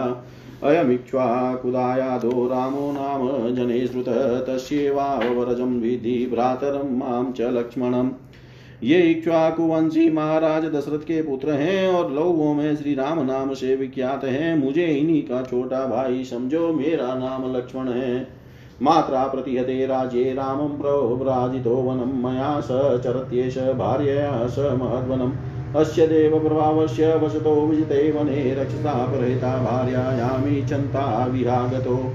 अयमिक्ष्वाकुदायादो 0.62 2.46
रामो 2.46 2.90
नाम 2.92 3.54
जने 3.54 3.86
श्रुत 3.86 4.08
तस्वावरजम 4.48 5.78
विधि 5.78 6.28
भ्रातरम 6.32 6.96
माम 6.96 7.32
च 7.32 7.40
लक्ष्मणम। 7.52 8.10
ये 8.84 9.00
इक्ष्वाकुवंशी 9.00 10.10
महाराज 10.10 10.64
दशरथ 10.64 10.98
के 10.98 11.22
पुत्र 11.22 11.50
हैं 11.50 11.88
और 11.88 12.12
लोगों 12.12 12.54
में 12.54 12.76
श्री 12.76 12.94
राम 12.94 13.20
नाम 13.20 13.54
से 13.54 13.76
विख्यात 13.76 14.24
हैं। 14.24 14.56
मुझे 14.56 14.86
इन्हीं 14.86 15.22
का 15.22 15.42
छोटा 15.42 15.86
भाई 15.86 16.24
समझो, 16.24 16.72
मेरा 16.72 17.14
नाम 17.14 17.56
लक्ष्मण 17.56 17.88
है। 17.88 18.28
मात्रा 18.82 19.24
प्रतिहते 19.24 19.86
राजे 19.86 20.34
रामं 20.34 20.68
प्रव्राजितो 20.68 21.74
वनं, 21.74 22.12
मया 22.22 22.60
स 22.60 22.68
चरत्येष 23.04 23.58
भार्यया 23.58 24.46
स 24.46 24.58
महद्वनम् 24.58 25.32
अस्य 25.76 26.06
देवप्रभावस्य 26.06 27.14
वसतो, 27.14 27.66
विजिते 27.66 28.10
वने 28.12 28.54
रक्षता 28.54 29.06
परेता 29.06 29.56
भार्यायामी 29.64 30.62
चन्ता 30.66 31.26
विहागतो। 31.26 32.12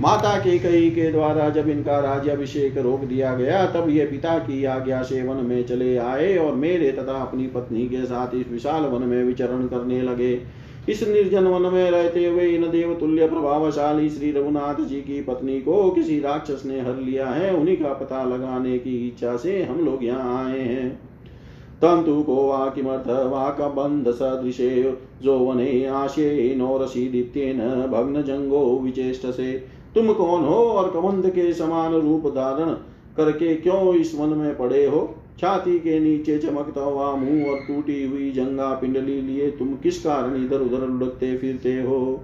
माता 0.00 0.38
के 0.38 0.58
कई 0.58 0.90
के 0.90 1.12
द्वारा 1.12 1.48
जब 1.50 1.68
इनका 1.68 1.98
राज्याभिषेक 1.98 2.78
रोक 2.78 3.00
दिया 3.00 3.34
गया, 3.34 3.64
तब 3.66 3.88
ये 3.90 4.04
पिता 4.06 4.38
की 4.38 4.64
आज्ञा 4.64 5.02
से 5.02 5.22
वन 5.22 5.36
में 5.36 5.66
चले 5.66 5.96
आए 5.96 6.36
और 6.36 6.54
मेरे 6.54 6.90
तथा 6.92 7.12
अपनी 7.12 7.46
पत्नी 7.46 7.86
के 7.86 8.04
साथ 8.04 8.34
इस 8.34 8.48
विशाल 8.48 8.82
वन 8.82 9.02
में 9.02 9.24
विचरण 9.24 9.66
करने 9.66 10.02
लगे। 10.02 10.40
इस 10.88 11.08
निर्जन 11.08 11.44
वन 11.44 11.72
में 11.72 11.90
रहते 11.90 12.26
हुए 12.26 12.48
इन 12.48 12.70
देव 12.70 12.94
तुल्य 12.94 13.28
प्रभावशाली 13.28 14.10
श्री 14.10 14.32
रघुनाथ 14.32 14.84
जी 14.84 15.00
की 15.00 15.20
पत्नी 15.22 15.60
को 15.60 15.90
किसी 15.90 16.20
राक्षस 16.20 16.62
ने 16.66 16.80
हर 16.80 16.96
लिया 16.96 17.26
है, 17.26 17.54
उन्हीं 17.54 17.76
का 17.76 17.92
पता 17.92 18.24
लगाने 18.24 18.78
की 18.78 19.08
इच्छा 19.08 19.36
से 19.36 19.62
हम 19.62 19.84
लोग 19.84 20.04
यहाँ 20.04 20.46
आए 20.46 20.60
हैं। 20.60 20.90
तंतु 21.76 22.22
को 22.22 22.36
वा 22.48 22.66
किमर्थ 22.74 23.08
वा 23.08 23.56
सदृशे, 24.12 24.96
जो 25.22 25.38
वने 25.38 25.86
आशे 25.86 26.30
नौ 26.30 26.38
रसी 26.38 26.54
नौरसीदित्येन 26.56 27.58
भग्न 27.86 28.22
जंगो 28.22 28.80
विचेष्ट 28.84 29.26
से 29.26 29.75
तुम 29.96 30.12
कौन 30.12 30.44
हो 30.44 30.54
और 30.54 30.90
कबंध 30.90 31.30
के 31.30 31.52
समान 31.52 31.92
रूप 31.92 32.26
धारण 32.26 32.70
करके 33.16 33.54
क्यों 33.54 33.94
इस 33.94 34.14
वन 34.14 34.28
में 34.28 34.56
पड़े 34.56 34.86
हो? 34.86 35.14
छाती 35.38 35.78
के 35.78 36.00
नीचे 36.00 36.38
चमकता 36.38 36.80
हुआ 36.80 37.14
मुँह 37.16 37.50
और 37.50 37.58
टूटी 37.58 38.06
हुई 38.06 38.30
जंगा 38.30 38.74
पिंडली 38.74 39.20
लिए 39.22 39.50
तुम 39.50 39.68
किस 39.82 40.02
कारण 40.02 40.44
इधर 40.44 40.60
उधर 40.60 40.86
लुढ़कते 40.86 41.36
फिरते 41.36 41.72
हो? 41.72 42.20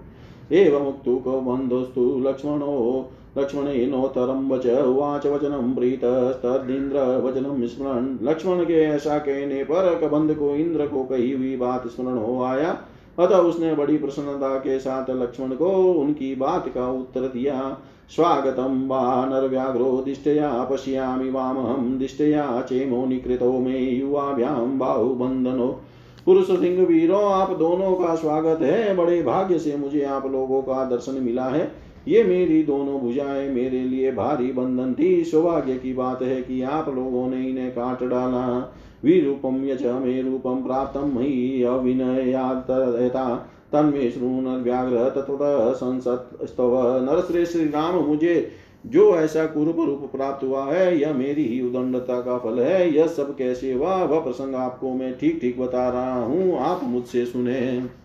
एवं 0.52 0.84
मुक्तु 0.84 1.16
को 1.16 1.40
बंधोस्तु 1.40 2.22
लक्ष्मणो 2.26 3.10
लक्ष्मणेनोत्तरं 3.38 4.48
वच, 4.48 4.66
उवाच 4.66 5.26
वचनं 5.26 5.74
प्रीतस्तदिन्द्र 5.74 6.98
वचनं 6.98 7.66
स्मरण। 7.66 8.28
लक्ष्मण 8.28 8.64
के 8.64 8.74
ऐसा 8.74 9.18
कहने 9.18 9.64
पर 9.64 10.00
कबंध 10.02 10.34
को 10.34 10.54
इंद्र 10.54 10.86
को 10.86 11.04
कही 11.04 11.32
हुई 11.32 11.56
बात 11.56 11.86
स्मरण 11.86 12.18
हो 12.18 12.42
आया। 12.42 12.80
अतः 13.18 13.36
उसने 13.36 13.74
बड़ी 13.74 13.96
प्रसन्नता 13.98 14.58
के 14.58 14.78
साथ 14.78 15.10
लक्ष्मण 15.10 15.48
को 15.48 15.70
उनकी 15.92 16.34
बात 16.34 16.68
का 16.68 16.90
उत्तर 16.90 17.20
दिया। 17.20 17.78
स्वागतं 18.08 18.88
वानरव्याघ्रो 18.88 20.02
दिष्टया 20.04 20.64
पश्यामि 20.64 21.30
वामहं, 21.30 21.98
दिष्टया 21.98 22.60
चेमो 22.60 23.06
निकृतो 23.06 23.52
मे 23.52 23.78
युवाभ्यां 23.78 24.78
बाहुबन्धनो। 24.78 25.80
पुरुष 26.26 26.46
सिंह 26.46 26.86
वीरों, 26.86 27.32
आप 27.32 27.50
दोनों 27.50 28.06
का 28.06 28.14
स्वागत 28.14 28.62
है। 28.62 28.96
बड़े 28.96 29.22
भाग्य 29.22 29.58
से 29.58 29.76
मुझे 29.76 30.02
आप 30.02 30.26
लोगों 30.26 30.62
का 30.62 30.84
दर्शन 30.84 31.22
मिला 31.22 31.44
है। 31.44 31.72
ये 32.08 32.24
मेरी 32.24 32.62
दोनों 32.62 33.00
भुजाएँ 33.00 33.50
मेरे 33.50 33.80
लिए 33.80 34.12
भारी 34.12 34.52
बंधन 34.52 34.94
थी। 34.98 35.24
सौभाग्य 35.24 35.74
की 35.74 35.94
बात 35.94 36.22
है 36.22 36.42
कि 36.42 36.62
आप 36.62 36.88
लोगों 36.88 37.28
ने 37.28 37.48
इन्हें 37.48 37.70
काट 37.70 38.02
डाला। 38.02 38.74
विरूपम 39.04 39.64
यच 39.64 39.82
मे 39.82 40.20
रूपं 40.22 40.62
प्राप्त 40.62 40.96
मयि 41.16 41.62
अविनयाता 41.62 43.34
तन्मे 43.72 44.10
शृणुर्व्याघ्र 44.10 45.08
तत्वतः 45.10 45.72
संसत 45.72 46.44
स्तव। 46.44 46.76
नरश्रेष्ठ 47.02 47.52
श्री 47.52 47.64
राम 47.64 47.94
मुझे 47.94 48.50
जो 48.86 49.14
ऐसा 49.16 49.44
कुरूप 49.46 49.76
रूप 49.76 50.10
प्राप्त 50.12 50.44
हुआ 50.44 50.64
है, 50.64 51.00
यह 51.00 51.12
मेरी 51.12 51.44
ही 51.44 51.60
उदंडता 51.62 52.20
का 52.20 52.38
फल 52.38 52.58
है। 52.60 52.94
यह 52.94 53.06
सब 53.06 53.36
कैसे 53.36 53.72
हुआ? 53.72 53.96
वह 54.04 54.20
प्रसंग 54.20 54.54
आपको 54.54 54.92
मैं 54.94 55.18
ठीक 55.18 55.40
ठीक 55.40 55.60
बता 55.60 55.88
रहा 55.88 56.24
हूँ। 56.24 56.58
आप 56.58 56.80
मुझसे 56.84 57.24
सुने। 57.26 58.01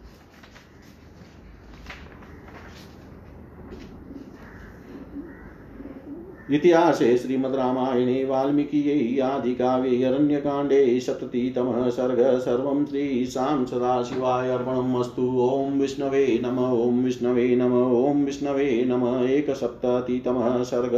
इतिहासे 6.52 7.18
श्रीमद्रामायणे 7.18 8.26
वाल्मीकियै 8.26 9.20
आदिकाव्ये 9.20 10.04
अरण्यकाण्डे 10.04 11.00
सप्ततितमः 11.00 11.90
सर्ग 11.90 12.18
सर्व 12.18 12.40
सर्वं 12.40 12.86
श्रीशां 12.86 13.66
सदाशिवाय 13.66 14.50
अर्पणम् 14.50 15.00
अस्तु। 15.00 15.22
ॐ 15.22 15.80
विष्णवे 15.80 16.40
नम, 16.46 16.60
ॐ 16.60 17.04
विष्णवे 17.04 17.56
नम, 17.56 17.74
ॐ 18.06 18.26
विष्णवे 18.26 18.86
नम 18.88 19.26
एक 19.26 19.50
एकसप्ततितमः 19.50 20.64
सर्ग। 20.64 20.96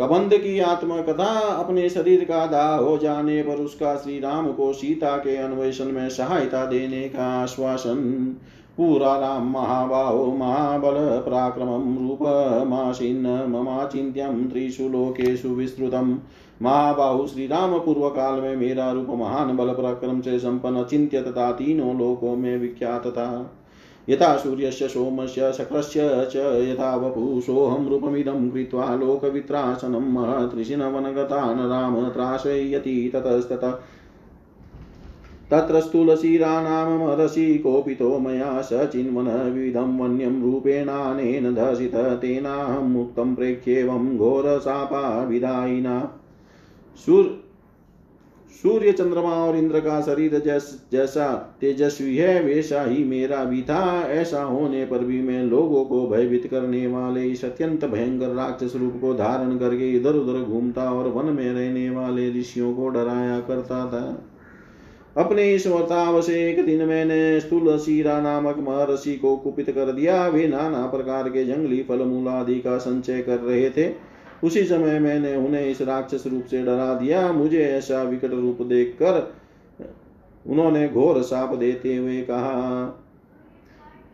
कबंध 0.00 0.34
की 0.34 0.60
आत्मकथा 0.60 1.38
अपने 1.38 1.88
शरीर 1.88 2.24
का 2.24 2.46
दाह 2.46 2.76
हो 2.76 2.98
जाने 2.98 3.42
पर 3.42 3.56
उसका 3.56 3.96
श्री 3.96 4.20
राम 4.20 4.52
को 4.52 4.72
सीता 4.72 5.16
के 5.16 5.36
अन्वेषण 5.36 5.84
में 5.84 6.08
सहायता 6.08 6.66
देने 6.66 7.08
का 7.08 7.42
आश्वासन 7.42 7.96
पूरा 8.78 9.18
राम 9.18 9.50
महाबाहो 9.50 10.26
महाबल 10.32 10.94
पराक्रमं 11.26 12.08
रूपमासीन्न 12.08 13.26
ममाचिन्त्यं 13.26 14.50
त्रिषु 14.50 14.88
लोकेषु 14.88 15.48
विस्तृतम् 15.48 16.16
महाबाहु 16.62 17.26
श्री 17.26 17.46
राम 17.46 17.78
पूर्व 17.78 18.08
काल 18.08 18.40
में 18.40 18.56
मेरा 18.56 18.92
रूप 18.92 19.06
महान 19.10 19.56
बल 19.56 19.68
पराक्रम 19.68 20.20
से 20.20 20.38
संपन्न 20.38 20.84
चिंत्य 20.84 21.22
तथा 21.22 21.52
तीनों 21.52 21.98
लोकों 21.98 22.36
में 22.36 22.58
विख्यात 22.58 23.06
था 23.06 23.54
यथा 24.08 24.36
सूर्यस्य, 24.36 24.88
सोमस्य, 24.88 25.52
शक्रस्य 25.52 26.00
च 26.04 26.36
यथा 26.36 27.12
सोऽहं 27.40 27.88
रूपमिदं 27.88 28.50
कृत्वा 28.50 28.94
लोकवित्रासनं 28.94 30.12
महत्ऋषिणवनगतान् 30.12 31.70
राम 31.70 32.08
त्रासयति 32.08 33.10
ततस्ततः। 33.14 33.78
तत्र 35.50 35.80
स्थूलशिरानामरसि 35.80 37.46
कोपितो 37.58 38.18
मया 38.18 38.60
स 38.62 38.88
चिन्वनविधं 38.92 39.98
वन्यं 39.98 40.40
रूपेणानेन 40.42 41.54
दर्शित 41.54 41.94
तेनाहं 42.20 42.88
मुक्तं 42.88 43.34
प्रेक्ष्येवं 43.34 44.16
घोरशापाविदायिना 44.16 46.00
सूर्य 47.06 47.36
सूर्य 48.62 48.92
चंद्रमा 48.92 49.30
और 49.30 49.56
इंद्र 49.56 49.80
का 49.80 50.00
शरीर 50.00 50.38
जैस, 50.38 50.88
जैसा 50.92 51.26
तेजस्वी 51.60 52.16
है 52.16 52.42
वैसा 52.42 52.82
ही 52.82 53.04
मेरा 53.04 53.42
भी 53.44 53.62
था। 53.62 53.82
ऐसा 54.02 54.42
होने 54.42 54.84
पर 54.84 54.98
भी 54.98 55.20
मैं 55.22 55.42
लोगों 55.42 55.84
को 55.84 56.06
भयभीत 56.06 56.46
करने 56.46 56.86
वाले 56.86 57.24
इस 57.24 57.44
अत्यंत 57.44 57.84
भयंकर 57.84 58.34
राक्षस 58.34 58.76
रूप 58.76 58.98
को 59.00 59.12
धारण 59.14 59.58
करके 59.58 59.90
इधर 59.96 60.14
उधर 60.14 60.38
घूमता 60.44 60.90
और 60.92 61.08
वन 61.08 61.32
में 61.32 61.52
रहने 61.52 61.90
वाले 61.90 62.30
ऋषियों 62.30 62.72
को 62.74 62.88
डराया 62.88 63.38
करता 63.40 63.86
था। 63.86 64.02
अपने 65.18 65.54
इस 65.54 65.66
वर्ताव 65.66 66.20
से 66.22 66.50
एक 66.50 66.64
दिन 66.66 66.84
मैंने 66.84 67.40
स्थूल 67.40 67.78
शीरा 67.78 68.20
नामक 68.20 68.58
महर्षि 68.58 69.16
को 69.16 69.36
कुपित 69.36 69.70
कर 69.70 69.92
दिया। 69.92 70.26
वे 70.28 70.46
नाना 70.48 70.86
प्रकार 70.86 71.28
के 71.28 71.44
जंगली 71.44 71.82
फल 71.82 71.98
मूल 71.98 72.28
आदि 72.28 72.54
का 72.54 72.78
संचय 72.78 73.22
कर 73.22 73.38
रहे 73.38 73.70
थे। 73.70 73.90
उसी 74.44 74.62
समय 74.64 74.98
मैंने 74.98 75.36
उन्हें 75.36 75.66
इस 75.66 75.82
राक्षस 75.82 76.24
रूप 76.26 76.44
से 76.44 76.62
डरा 76.62 76.94
दिया। 76.94 77.32
मुझे 77.32 77.64
ऐसा 77.64 78.02
विकट 78.02 78.30
रूप 78.30 78.62
देखकर 78.62 79.34
उन्होंने 80.46 80.88
घोर 80.88 81.22
साप 81.22 81.54
देते 81.54 81.96
हुए 81.96 82.20
कहा 82.20 83.04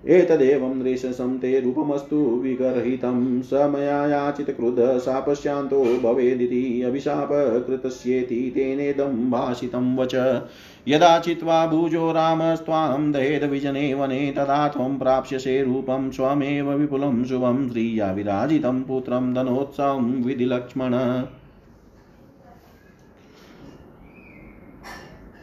एतदेवं 0.09 0.75
नृशसं 0.75 1.39
ते 1.39 1.61
रूपमस्तु 1.61 2.17
विगर्हितं 2.17 3.43
स 3.43 3.51
मया 3.53 4.07
याचितक्रुध 4.07 4.99
शापश्यान्तो 4.99 5.85
भवेदिति। 5.85 6.83
अभिशापकृतस्येति 6.83 8.53
तेनेदं 8.55 9.31
भाषितं 9.31 9.97
वच। 9.97 10.15
यदा 10.89 11.19
चित्वा 11.19 11.67
भुजो 11.67 12.13
रामस्त्वां 12.13 13.13
दहेदविजने 13.13 13.95
वने, 13.95 14.31
तदा 14.31 14.69
त्वं 14.69 14.99
प्राप्स्यसे 14.99 15.63
रूपं, 15.63 16.11
स्वमेव 16.11 16.73
विपुलं 16.73 17.25
शुभं। 17.25 17.71
श्रिया 17.71 18.13
विराजितं 18.13 18.83
पुत्रं 18.83 19.35
धनोत्सवं 19.35 20.23
विधिलक्ष्मण 20.25 20.93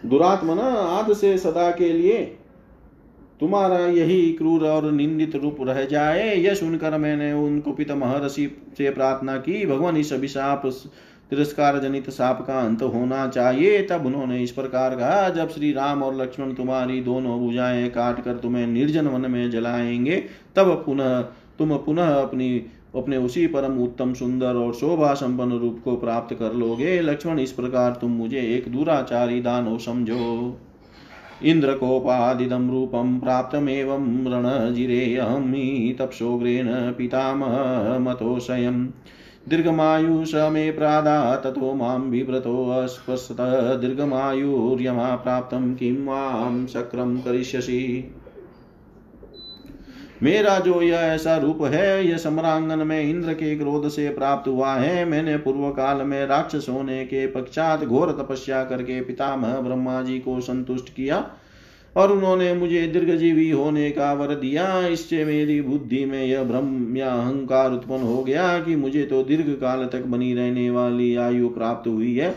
दुरात्मन 0.06 0.60
आद 0.60 1.14
से 1.14 1.38
सदा 1.38 1.72
के 1.72 1.94
लिए 1.94 2.38
तुम्हारा 3.42 3.80
यही 3.80 4.34
क्रूर 4.34 4.68
और 4.68 4.92
निंदित 4.92 5.36
रूप 5.36 5.58
रह 5.62 5.86
जाए। 5.86 6.36
यह 6.36 6.54
सुनकर 6.54 6.98
मैंने 6.98 7.34
उन 7.34 7.60
कुपित 7.60 7.92
महर्षि 7.92 8.58
से 8.78 8.90
प्रार्थना 8.90 9.38
की, 9.38 9.66
भगवान, 9.66 9.98
इस 9.98 10.14
अभिशाप, 10.14 10.66
तिरस्कार 11.30 11.80
जनित 11.80 12.10
साप 12.10 12.48
का 12.48 12.60
अंत 12.60 12.84
होना 12.84 13.28
चाहिए। 13.28 13.84
तब 13.84 14.06
उन्होंने 14.06 14.44
इस 14.44 14.52
प्रकार 14.52 14.96
कहा, 14.96 15.30
जब 15.30 15.50
श्री 15.50 15.72
राम 15.72 16.04
और 16.04 16.22
लक्ष्मण 16.22 16.54
तुम्हारी 16.54 17.02
दोनों 17.02 17.40
भुजाएँ 17.40 17.90
काट 17.90 18.24
कर 18.24 18.34
तुम्हें 18.34 18.68
निर्जन 18.68 19.08
वन 19.08 19.32
में 19.32 19.52
जलाएँगे, 19.52 20.24
तब 20.56 20.84
पुनः, 20.86 21.22
तुम 21.60 21.78
पुनः 21.78 22.08
अपनी, 22.08 22.66
अपने 22.96 23.18
उसी 23.18 23.48
परम 23.48 23.78
उत्तम, 23.78 24.14
सुंदर 24.14 24.54
और 24.54 24.74
शोभा 24.74 25.14
संपन्न 25.14 25.52
रूप 25.52 25.82
को 25.86 25.96
प्राप्त 25.96 26.36
कर 26.36 26.54
लोगे। 26.54 27.02
लक्ष्मण, 27.02 27.40
इस 27.40 27.52
प्रकार 27.52 27.98
तुम 28.02 28.12
मुझे 28.12 28.40
एक 28.40 28.72
दुराचारी 28.72 29.42
दानो 29.42 29.78
समझो। 29.78 30.58
इन्द्रकोपादिदं 31.46 32.72
रूपं 32.72 33.20
प्राप्तमेवं 33.20 34.28
रणजिरेऽहमि 34.28 35.96
तप्सोग्रेण 36.00 36.68
पितामहमतोषयम्। 36.92 38.88
दीर्घमायुष 39.50 40.36
मे 40.36 40.72
प्रादा 40.72 41.36
ततो 41.36 41.74
माँ 41.74 42.10
बिभ्रतोऽस्पशत 42.10 43.38
दीर्घमायुर्यमा 43.82 45.16
प्राप्तं 45.16 45.76
किं 45.76 46.06
माँ 46.06 46.68
शक्रं 46.68 47.18
करिष्यसि। 47.18 48.12
मेरा 50.22 50.58
जो 50.60 50.82
यह 50.82 50.98
ऐसा 50.98 51.36
रूप 51.38 51.62
है 51.64 52.08
यह 52.08 52.18
सम्रांगन 52.18 52.88
में 52.88 53.02
इंद्र 53.02 53.34
के 53.34 53.56
क्रोध 53.58 53.88
से 53.90 54.10
प्राप्त 54.10 54.48
हुआ 54.48 54.74
है। 54.74 55.06
मैंने 55.06 55.38
पूर्व 55.38 55.70
काल 55.72 56.02
में 56.02 56.26
राक्षस 56.28 56.66
होने 56.70 57.04
के 57.06 57.26
पश्चात 57.28 57.84
घोर 57.84 58.12
तपस्या 58.12 58.64
करके 58.64 59.00
पितामह 59.02 59.60
ब्रह्मा 59.60 60.02
जी 60.02 60.20
को 60.20 60.40
संतुष्ट 60.42 60.94
किया 60.94 61.26
और 61.96 62.12
उन्होंने 62.12 62.54
मुझे 62.54 62.86
दीर्घजीवी 62.88 63.50
होने 63.50 63.90
का 63.92 64.12
वर 64.14 64.36
दिया। 64.36 64.88
इससे 64.88 65.24
मेरी 65.26 65.60
बुद्धि 65.62 66.04
में 66.06 66.24
यह 66.24 66.44
भ्रम 66.44 66.98
या 66.98 67.10
अहंकार 67.10 67.72
उत्पन्न 67.72 68.04
हो 68.04 68.24
गया 68.24 68.60
कि 68.60 68.76
मुझे 68.76 69.04
तो 69.04 69.24
दीर्घ 69.24 69.50
काल 69.52 69.86
तक 69.86 70.06
बनी 70.06 70.34
रहने 70.34 70.70
वाली 70.70 71.16
आयु 71.16 71.50
प्राप्त 71.50 71.88
हुई 71.88 72.16
है। 72.16 72.34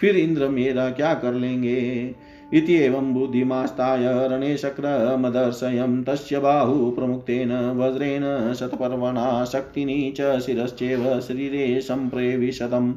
फिर 0.00 0.16
इंद्र 0.16 0.48
मेरा 0.48 0.88
क्या 0.90 1.14
कर 1.14 1.32
लेंगे? 1.34 2.14
इत्येवं 2.54 3.14
बुद्धिमास्ताय 3.14 4.28
रणे 4.28 4.56
शक्रमदर्शयं 4.56 6.04
तस्य 6.04 6.38
बाहु 6.38 6.90
प्रमुक्तेन 6.90 7.78
वज्रेण 7.78 8.54
शतपर्वणा 8.54 9.44
शक्तिनी 9.44 10.14
च 10.20 10.38
शिरश्चैव 10.38 11.20
शरीरे 11.20 11.80
सम्प्रेविशतम्। 11.80 12.94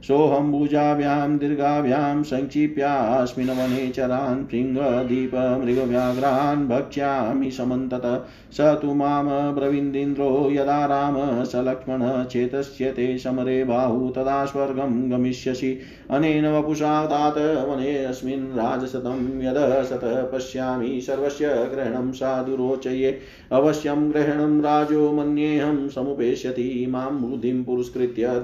सोऽहम्बुजाभ्यां 0.09 1.39
दीर्घाभ्यां 1.39 2.23
सङ्क्षिप्यास्मिन् 2.23 3.49
वने 3.49 3.91
चरान् 3.91 4.47
शृङ्गदीपमृगव्याघ्रान् 4.51 6.69
भक्ष्यामि 6.69 7.51
समन्तत। 7.51 8.27
स 8.53 8.79
तु 8.83 8.95
माँ 8.95 9.55
ब्रवीन्द्रो 9.55 10.51
यदा 10.51 10.87
राम 10.87 11.45
स 11.45 11.53
लक्ष्मण 11.57 12.25
चेतस्यते 12.25 13.19
समरे 13.19 13.65
बाहु, 13.65 14.09
तदा 14.09 14.45
स्वर्गं 14.45 15.11
गमिष्यसि। 15.11 15.81
अनेन 16.11 16.47
वपुषा 16.47 17.07
तात 17.07 17.69
वनेऽस्मिन् 17.69 18.57
राजशतं 18.57 19.43
यद 19.43 19.85
सत 19.85 20.31
पश्यामि 20.33 21.01
सर्वस्य 21.01 21.71
ग्रहणं 21.75 22.13
साधु 22.13 22.57
रोचये 22.57 23.21
अवश्यं 23.53 24.13
ग्रहणं 24.13 24.61
राजो 24.61 25.13
मन्येऽहं 25.13 25.89
समुपेष्यति 25.89 26.87
माँ 26.89 27.21
बुद्धिं 27.21 27.65
पुरस्कृत्य 27.65 28.43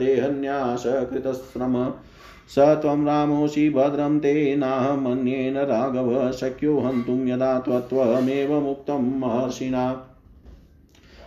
देहन्यासकृतश्रम 1.57 1.93
स 2.49 2.59
त्वं 2.59 3.07
रामोऽसि 3.07 3.71
भद्रं 3.71 4.19
ते 4.19 4.57
नाहमन्येन 4.57 5.57
राघव 5.57 6.33
शक्यो 6.33 6.81
हन्तुं 6.81 7.29
यदा 7.29 7.59
त्वत्वमेव 7.59 8.61
मुक्तं 8.61 9.19
महर्षिणा। 9.19 10.07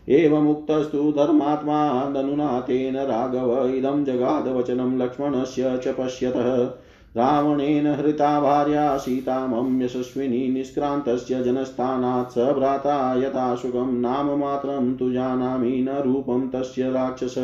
एवमुक्तस्तु 0.09 1.11
धर्मात्मा 1.11 2.09
दनुना 2.09 2.59
तेन 2.59 2.95
राघव, 2.95 3.67
इदं 3.67 4.05
जगादवचनं 4.05 4.97
लक्ष्मणस्य 4.97 5.77
च 5.77 5.87
पश्यतः। 5.87 6.82
रावणेन 7.15 7.87
हृता 7.87 8.39
भार्या 8.41 8.97
सीतामं 8.97 9.81
यशस्विनी 9.81 10.47
निष्क्रान्तस्य 10.47 11.43
जनस्थानात् 11.43 12.31
स 12.31 12.53
भ्राता 12.53 12.95
यथा 13.15 13.55
सुखं। 13.55 13.93
नाममात्रं 13.93 14.95
तु 14.95 15.11
जानामि, 15.11 15.75
न 15.81 16.01
रूपं 16.01 16.47
तस्य 16.49 16.91
राक्षस। 16.91 17.35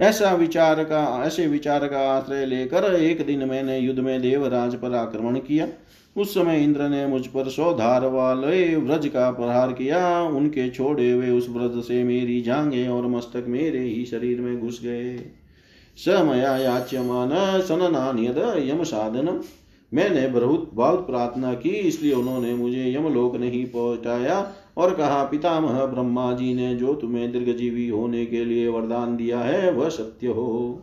ऐसा 0.00 0.32
विचार 0.32 0.84
का 0.84 1.22
ऐसे 1.24 1.46
विचार 1.46 1.86
का 1.88 2.00
आश्रय 2.10 2.46
लेकर 2.46 2.84
एक 2.94 3.26
दिन 3.26 3.48
मैंने 3.48 3.78
युद्ध 3.78 4.00
में 4.00 4.20
देवराज 4.22 4.74
पर 4.74 4.94
आक्रमण 4.94 5.38
किया। 5.38 5.66
उस 6.16 6.34
समय 6.34 6.62
इंद्र 6.64 6.88
ने 6.88 7.06
मुझ 7.06 7.26
पर 7.26 7.48
सौधार 7.48 8.06
वाले 8.06 8.76
व्रज 8.76 9.06
का 9.08 9.30
प्रहार 9.30 9.72
किया। 9.72 10.22
उनके 10.22 10.68
छोड़े 10.70 11.10
हुए 11.10 11.30
उस 11.30 11.48
व्रज 11.50 11.82
से 11.84 12.02
मेरी 12.04 12.40
जांगे 12.40 12.86
और 12.88 13.06
मस्तक 13.06 13.44
मेरे 13.48 13.78
ही 13.78 14.04
शरीर 14.04 14.40
में 14.40 14.60
घुस 14.60 14.80
गए। 14.84 15.16
समया 15.98 16.56
याच्यमान 16.56 17.30
सननान्यद 17.60 18.38
यम 18.68 18.82
साधनम। 18.84 19.40
मैंने 19.92 20.26
बहुत 20.28 20.70
बहुत 20.74 21.06
प्रार्थना 21.06 21.52
की, 21.54 21.68
इसलिए 21.68 22.12
उन्होंने 22.12 22.54
मुझे 22.54 22.92
यमलोक 22.94 23.36
नहीं 23.36 23.64
पहुँचाया 23.66 24.52
और 24.76 24.94
कहा, 24.94 25.24
पितामह 25.24 25.84
ब्रह्मा 25.86 26.32
जी 26.32 26.52
ने 26.54 26.74
जो 26.74 26.94
तुम्हें 26.94 27.30
दीर्घजीवी 27.32 27.88
होने 27.88 28.24
के 28.26 28.44
लिए 28.44 28.68
वरदान 28.68 29.16
दिया 29.16 29.38
है, 29.38 29.70
वह 29.72 29.88
सत्य 29.88 30.26
हो। 30.26 30.82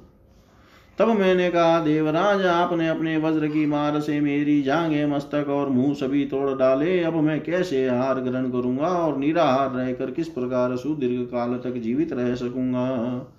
तब 0.99 1.07
मैंने 1.07 1.49
कहा, 1.49 1.79
देवराज, 1.79 2.45
आपने 2.45 2.88
अपने 2.88 3.17
वज्र 3.17 3.47
की 3.47 3.65
मार 3.65 3.99
से 3.99 4.19
मेरी 4.21 4.62
जांगे 4.62 5.05
मस्तक 5.05 5.49
और 5.49 5.69
मुँह 5.69 5.93
सभी 5.93 6.25
तोड़ 6.25 6.57
डाले। 6.57 7.03
अब 7.03 7.13
मैं 7.13 7.39
कैसे 7.43 7.88
आहार 7.88 8.19
ग्रहण 8.19 8.49
करूँगा 8.49 8.88
और 8.88 9.17
निराहार 9.17 9.71
रहकर 9.71 10.12
किस 10.12 10.27
प्रकार 10.27 10.75
सुदीर्घ 10.77 11.25
काल 11.25 11.53
तक 11.53 11.77
जीवित 11.77 12.13
रह 12.13 12.36
सकूँगा? 12.36 13.33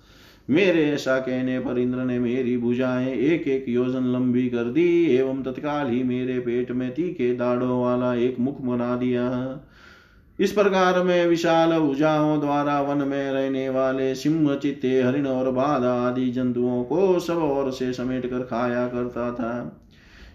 मेरे 0.49 0.85
ऐसा 0.85 1.17
कहने 1.19 1.59
पर 1.59 1.77
इंद्र 1.77 1.97
ने 1.97 2.19
मेरी 2.19 2.57
भुजाएँ 2.57 3.13
एक 3.13 3.47
एक 3.47 3.65
योजन 3.69 4.03
लंबी 4.03 4.49
कर 4.49 4.63
दी, 4.63 5.15
एवं 5.15 5.43
तत्काल 5.43 5.87
ही 5.87 6.03
मेरे 6.03 6.39
पेट 6.39 6.71
में 6.71 6.93
तीखे 6.93 7.33
दाढ़ों 7.33 7.81
वाला 7.81 8.13
एक 8.15 8.39
मुख 8.39 8.61
बना 8.61 8.95
दिया। 8.95 9.29
इस 10.39 10.51
प्रकार 10.51 11.03
में 11.03 11.27
विशाल 11.27 11.79
भुजाओं 11.79 12.39
द्वारा 12.41 12.81
वन 12.81 12.97
में 12.97 13.31
रहने 13.31 13.69
वाले 13.69 14.13
सिंह 14.15 14.55
चित्ते 14.55 15.01
हरिण 15.01 15.27
और 15.27 15.51
बाधा 15.51 15.93
आदि 16.07 16.29
जंतुओं 16.31 16.83
को 16.83 17.19
सब 17.19 17.37
ओर 17.37 17.71
से 17.71 17.93
समेट 17.93 18.29
कर 18.29 18.39
खाया 18.39 18.87
करता 18.87 19.31
था। 19.31 19.81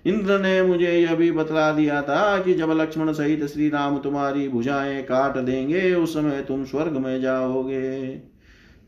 इंद्र 0.07 0.39
ने 0.41 0.63
मुझे 0.63 0.93
यह 0.93 1.15
भी 1.15 1.31
बतला 1.33 1.71
दिया 1.73 2.03
था 2.03 2.39
कि 2.39 2.55
जब 2.55 2.71
लक्ष्मण 2.71 3.13
सहित 3.13 3.45
श्री 3.45 3.69
राम 3.69 3.99
तुम्हारी 3.99 4.49
भुजाएँ 4.49 5.03
काट 5.03 5.37
देंगे 5.37 5.95
उस 5.95 6.15
समय 6.15 6.45
तुम 6.49 6.65
स्वर्ग 6.65 6.97
में 6.97 7.21
जाओगे। 7.21 8.09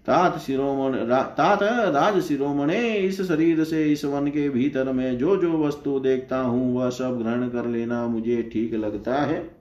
तात 0.07 0.39
शिरोमण 0.39 0.95
रा, 1.07 1.23
तात 1.23 1.63
राज 1.63 2.23
शिरोमणे 2.23 2.95
इस 2.95 3.21
शरीर 3.23 3.65
से 3.65 3.85
इस 3.85 4.05
वन 4.05 4.27
के 4.27 4.49
भीतर 4.49 4.93
में 4.93 5.19
जो 5.19 5.37
जो 5.37 5.59
वस्तु 5.59 5.99
देखता 6.01 6.39
हूँ 6.39 6.75
वह 6.77 6.91
सब 6.91 7.19
ग्रहण 7.19 7.49
कर 7.49 7.67
लेना 7.67 8.07
मुझे 8.07 8.43
ठीक 8.53 8.75
लगता 8.75 9.15
है। 9.15 9.56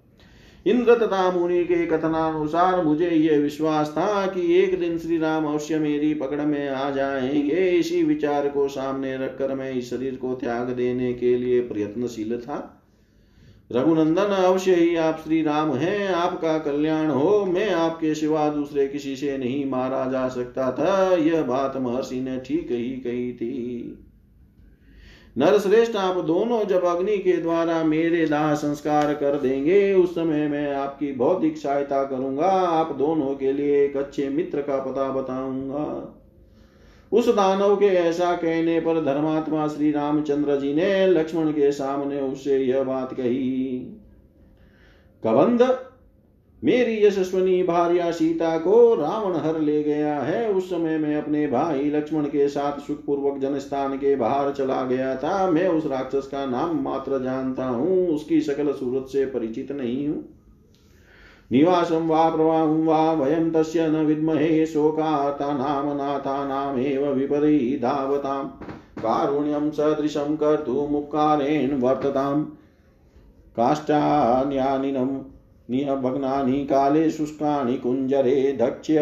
इंद्र 0.65 0.95
तथा 0.95 1.31
मुनि 1.31 1.63
के 1.63 1.85
कथनानुसार 1.85 2.85
मुझे 2.85 3.09
ये 3.09 3.37
विश्वास 3.37 3.89
था 3.89 4.27
कि 4.27 4.55
एक 4.55 4.79
दिन 4.79 4.97
श्री 4.97 5.17
राम 5.17 5.45
अवश्य 5.45 5.79
मेरी 5.79 6.13
पकड़ 6.13 6.41
में 6.41 6.69
आ 6.69 6.89
जाएँगे। 6.89 7.69
इसी 7.69 8.03
विचार 8.03 8.49
को 8.49 8.67
सामने 8.67 9.17
रखकर 9.17 9.55
मैं 9.55 9.71
इस 9.71 9.89
शरीर 9.89 10.15
को 10.15 10.33
त्याग 10.33 10.69
देने 10.69 11.13
के 11.13 11.37
लिए 11.37 11.61
प्रयत्नशील 11.61 12.37
था। 12.37 12.81
रघुनंदन, 13.71 14.21
अवश्य 14.21 14.75
ही 14.75 14.95
आप 14.95 15.21
श्री 15.23 15.41
राम 15.43 15.73
हैं, 15.73 16.09
आपका 16.09 16.57
कल्याण 16.57 17.07
हो। 17.07 17.45
मैं 17.45 17.71
आपके 17.71 18.15
सिवा 18.15 18.49
दूसरे 18.49 18.87
किसी 18.87 19.15
से 19.15 19.37
नहीं 19.37 19.65
मारा 19.65 20.11
जा 20.11 20.27
सकता 20.27 20.71
था। 20.71 21.15
यह 21.15 21.43
बात 21.43 21.77
महर्षि 21.77 22.21
ने 22.21 22.37
ठीक 22.37 22.67
ही 22.71 22.89
कही 22.89 23.33
थी। 23.33 24.04
नरश्रेष्ठ 25.35 25.95
आप 25.95 26.17
दोनों 26.17 26.63
जब 26.65 26.83
अग्नि 26.85 27.17
के 27.17 27.31
द्वारा 27.37 27.83
मेरे 27.83 28.25
दाह 28.25 28.53
संस्कार 28.55 29.13
कर 29.13 29.39
देंगे, 29.39 29.93
उस 29.93 30.11
समय 30.11 30.47
मैं 30.47 30.73
आपकी 30.73 31.11
भौतिक 31.13 31.57
सहायता 31.57 32.03
करूँगा। 32.03 32.49
आप 32.49 32.95
दोनों 32.95 33.33
के 33.35 33.51
लिए 33.53 33.83
एक 33.83 33.97
अच्छे 33.97 34.27
मित्र 34.29 34.61
का 34.61 34.77
पता 34.81 35.09
बताऊँगा। 35.11 36.13
उस 37.11 37.27
दानव 37.29 37.75
के 37.75 37.85
ऐसा 37.87 38.33
कहने 38.35 38.79
पर 38.79 39.03
धर्मात्मा 39.05 39.67
श्री 39.67 39.91
रामचंद्र 39.91 40.59
जी 40.59 40.73
ने 40.73 41.07
लक्ष्मण 41.07 41.51
के 41.51 41.71
सामने 41.71 42.21
उससे 42.21 42.57
यह 42.57 42.83
बात 42.83 43.13
कही, 43.13 43.77
कबंध 45.23 45.61
मेरी 46.63 47.05
यशस्वनी 47.05 47.63
भार्या 47.63 48.11
सीता 48.11 48.57
को 48.57 48.95
रावण 48.95 49.35
हर 49.35 49.59
ले 49.59 49.83
गया 49.83 50.19
है। 50.19 50.51
उस 50.51 50.69
समय 50.69 50.97
मैं 50.97 51.15
अपने 51.15 51.47
भाई 51.47 51.89
लक्ष्मण 51.89 52.25
के 52.25 52.47
साथ 52.47 52.79
सुखपूर्वक 52.79 53.37
जनस्थान 53.39 53.97
के 53.97 54.15
बाहर 54.15 54.51
चला 54.51 54.83
गया 54.83 55.15
था। 55.15 55.51
मैं 55.51 55.67
उस 55.67 55.85
राक्षस 55.85 56.27
का 56.27 56.45
नाम 56.45 56.83
मात्र 56.83 57.23
जानता 57.23 57.65
हूँ। 57.65 58.07
उसकी 58.07 58.41
सकल 58.41 58.71
सूरत 58.71 59.05
से 59.11 59.25
परिचित 59.25 59.71
नहीं 59.71 60.07
हूँ। 60.07 60.29
निवासं 61.51 62.07
वा 62.07 62.29
प्रवाहं 62.29 62.85
वा 62.85 63.13
वयं 63.13 63.51
तस्य 63.51 63.87
न 63.87 63.95
विद्महे 63.95 64.65
शोकार्तानां 64.65 65.97
नाथानामेव 65.97 67.13
विपरीधावताम् 67.13 68.47
कारुण्यं 68.99 69.71
सदृशं 69.71 70.35
कर्तुमुपकारेण 70.35 71.79
वर्तताम्। 71.79 72.45
काष्ठान्यानिनम् 73.57 75.34
निभग्नानि 75.71 76.65
काले 76.65 77.09
शुष्कानि 77.09 77.77
कुञ्जरे 77.77 78.57
दक्ष्य 78.61 78.99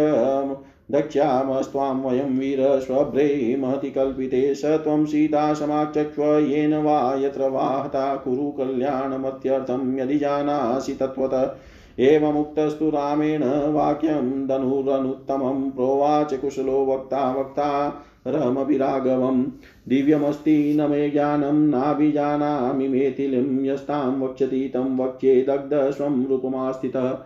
दक्ष्यामस्त्वां 0.92 1.96
वयं 1.96 2.40
वीरश्वभ्रे 2.40 3.56
महति 3.60 3.90
कल्पिते 3.92 4.56
स 4.56 4.66
त्वं 4.66 5.06
सीता 5.06 5.54
समाचक्ष्व 5.54 6.24
येन 6.24 6.74
वा 6.74 7.16
यत्र 7.16 7.50
वाहता 7.50 8.16
कुरु 8.16 8.52
कल्याणमत्यर्थं 8.52 10.00
यदि 10.00 10.18
जानासि 10.18 10.94
तत्त्वत। 10.94 11.58
एवमुक्तस्तु 12.00 12.90
रामेण 12.90 13.44
वाक्यं 13.72 14.48
धनुरनुत्तमं 14.48 15.72
प्रोवाच 15.72 16.34
कुशलो 16.34 16.86
वक्ता 16.86 17.34
वक्ता 17.34 17.70
रमभिराघवम्। 18.28 19.46
दिव्यमस्ति 19.88 20.74
न 20.74 20.82
मे 20.90 21.10
ज्ञानं, 21.10 21.54
नाभिजानामि 21.54 22.88
मेथिलीं, 22.88 23.66
यस्तां 23.66 24.22
वक्ष्यति, 24.22 24.72
तं 24.74 24.98
वक्ष्ये 24.98 25.42
दग्धस्वं 25.42 26.28
रूपमास्थितः 26.28 27.18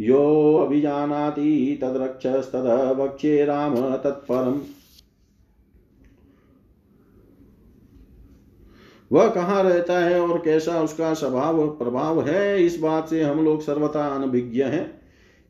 योऽभिजानाति 0.00 1.78
तद्रक्षस्तद, 1.82 2.96
वक्ष्ये 3.00 3.44
राम 3.44 3.74
तत्परम्। 3.74 4.60
वह 9.12 9.28
कहाँ 9.28 9.62
रहता 9.62 9.98
है 9.98 10.20
और 10.20 10.38
कैसा 10.38 10.82
उसका 10.82 11.14
स्वभाव, 11.14 11.68
प्रभाव 11.68 12.22
है? 12.22 12.66
इस 12.66 12.78
बात 12.78 13.08
से 13.08 13.22
हम 13.22 13.44
लोग 13.44 13.60
सर्वथा 13.60 14.06
अनभिज्ञ 14.06 14.62
हैं। 14.62 14.99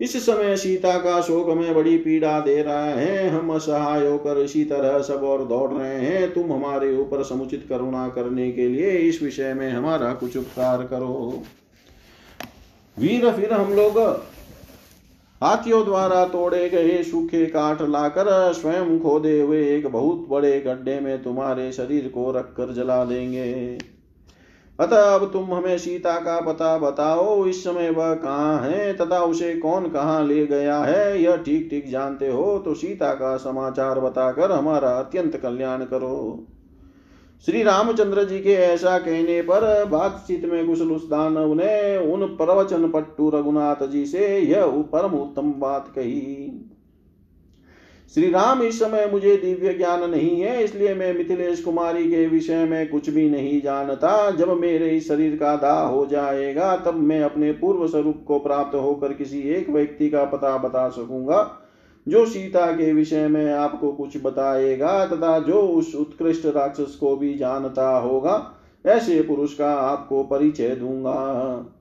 इस 0.01 0.17
समय 0.27 0.57
सीता 0.57 0.97
का 0.99 1.21
शोक 1.21 1.49
में 1.49 1.75
बड़ी 1.75 1.97
पीड़ा 1.99 2.39
दे 2.41 2.63
रहा 2.63 2.85
है। 2.85 3.29
हम 3.29 3.55
असहाय 3.55 4.07
होकर 4.07 4.39
इसी 4.39 4.65
तरह 4.65 5.01
सब 5.03 5.25
और 5.25 5.45
दौड़ 5.45 5.71
रहे 5.73 5.97
हैं। 5.97 6.33
तुम 6.33 6.53
हमारे 6.53 6.97
ऊपर 6.97 7.23
समुचित 7.23 7.67
करुणा 7.69 8.09
करने 8.09 8.51
के 8.53 8.69
लिए 8.69 8.91
इस 8.99 9.23
विषय 9.23 9.55
में 9.55 9.71
हमारा 9.71 10.13
कुछ 10.15 10.37
उपकार 10.37 10.83
करो। 10.83 11.43
वीर 12.97 13.31
फिर 13.31 13.53
हम 13.53 13.73
लोग 13.73 13.99
हाथियों 15.41 15.85
द्वारा 15.85 16.25
तोड़े 16.25 16.69
गए 16.69 17.03
सूखे 17.03 17.45
काठ 17.47 17.83
लाकर 17.83 18.53
स्वयं 18.53 18.99
खोदे 18.99 19.41
हुए 19.41 19.63
एक 19.77 19.87
बहुत 19.87 20.27
बड़े 20.29 20.59
गड्ढे 20.61 20.99
में 21.01 21.23
तुम्हारे 21.23 21.71
शरीर 21.73 22.09
को 22.09 22.31
रखकर 22.33 22.73
जला 22.73 23.05
देंगे। 23.05 23.79
अतः 24.81 25.15
अब 25.15 25.25
तुम 25.33 25.53
हमें 25.55 25.77
सीता 25.79 26.15
का 26.19 26.39
पता 26.41 26.77
बताओ, 26.79 27.47
इस 27.47 27.63
समय 27.65 27.91
वह 27.91 28.15
कहाँ 28.15 28.61
है, 28.61 28.93
तथा 28.93 29.19
उसे 29.23 29.55
कौन 29.55 29.89
कहाँ 29.89 30.23
ले 30.27 30.47
गया 30.47 30.79
है, 30.79 31.23
यह 31.23 31.37
ठीक 31.37 31.69
ठीक 31.71 31.91
जानते 31.91 32.29
हो 32.29 32.59
तो 32.59 32.75
सीता 32.75 33.13
का 33.15 33.37
समाचार 33.37 34.01
बताकर 34.01 34.53
हमारा 34.53 34.91
अत्यंत 34.91 35.37
कल्याण 35.37 35.85
करो। 35.85 36.47
श्री 37.45 37.63
रामचंद्र 37.63 38.25
जी 38.25 38.39
के 38.41 38.53
ऐसा 38.53 38.99
कहने 38.99 39.41
पर 39.43 39.85
बातचीत 39.85 40.45
में 40.45 40.67
कुशल 40.67 40.91
उस 40.91 41.09
दानव 41.11 41.55
ने 41.55 41.97
उन 42.13 42.27
प्रवचन 42.37 42.91
पट्टू 42.91 43.31
रघुनाथ 43.31 43.87
जी 43.87 44.05
से 44.07 44.39
यह 44.39 44.83
परम 44.93 45.15
उत्तम 45.15 45.53
बात 45.53 45.93
कही। 45.95 46.70
श्री 48.15 48.31
राम 48.31 48.63
इस 48.63 48.79
समय 48.79 49.07
मुझे 49.07 49.37
दिव्य 49.37 49.73
ज्ञान 49.75 50.11
नहीं 50.11 50.41
है, 50.41 50.63
इसलिए 50.65 50.95
मैं 50.95 51.13
मिथिलेश 51.15 51.63
कुमारी 51.63 52.05
के 52.11 52.27
विषय 52.27 52.65
में 52.65 52.89
कुछ 52.89 53.11
भी 53.11 53.29
नहीं 53.31 53.61
जानता। 53.63 54.31
जब 54.31 54.51
मेरे 54.61 54.89
इस 54.89 55.09
शरीर 55.09 55.37
का 55.37 55.55
दाह 55.57 55.81
हो 55.83 56.05
जाएगा, 56.07 56.77
तब 56.77 56.95
मैं 56.95 57.23
अपने 57.23 57.53
पूर्व 57.53 57.87
स्वरूप 57.89 58.25
को 58.27 58.39
प्राप्त 58.39 58.75
होकर 58.75 59.13
किसी 59.13 59.41
एक 59.41 59.71
व्यक्ति 59.71 60.11
का 60.11 60.25
पता 60.25 60.57
बता 60.59 60.89
सकूँगा, 60.89 61.57
जो 62.07 62.27
सीता 62.27 62.67
के 62.73 62.93
विषय 62.93 63.29
में 63.29 63.53
आपको 63.53 63.93
कुछ 63.93 64.17
बताएगा, 64.23 65.07
तथा 65.07 65.39
जो 65.39 65.61
उस 65.61 65.95
उत्कृष्ट 65.95 66.47
राक्षस 66.47 66.97
को 67.01 67.17
भी 67.17 67.35
जानता 67.35 67.89
होगा, 67.99 68.57
ऐसे 68.87 69.23
पुरुष 69.23 69.55
का 69.55 69.75
आपको 69.75 70.25
परिचय 70.25 70.69
दूँगा। 70.69 71.77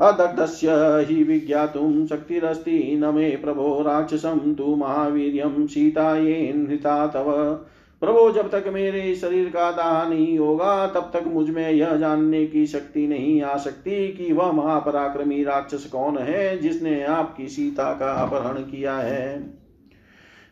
अदग्धस्य 0.00 0.66
हि 1.10 1.22
विज्ञातुं 1.24 2.06
शक्तिरस्ति 2.06 3.00
न 3.02 3.14
मे 3.14 3.30
प्रभो 3.30 3.82
राक्षसं 3.82 4.54
तु 4.54 4.76
महावीर्यं 4.76 5.66
सीतायेन्हृता 5.66 7.06
तव। 7.06 7.54
प्रभो, 8.00 8.32
जब 8.32 8.50
तक 8.50 8.64
मेरे 8.68 9.14
शरीर 9.14 9.48
का 9.48 9.72
दाह 9.72 10.08
नहीं 10.08 10.38
होगा, 10.38 10.86
तब 10.86 11.10
तक 11.14 11.24
मुझमें 11.26 11.70
यह 11.70 11.96
जानने 11.96 12.46
की 12.46 12.66
शक्ति 12.66 13.06
नहीं 13.06 13.42
आ 13.42 13.56
सकती 13.56 14.08
कि 14.08 14.32
वह 14.32 14.52
महापराक्रमी 14.52 15.44
राक्षस 15.44 15.84
कौन 15.84 16.18
है, 16.18 16.58
जिसने 16.58 17.04
आपकी 17.04 17.48
सीता 17.48 17.92
का 17.92 18.12
अपहरण 18.12 18.62
किया 18.62 18.94
है। 18.94 19.54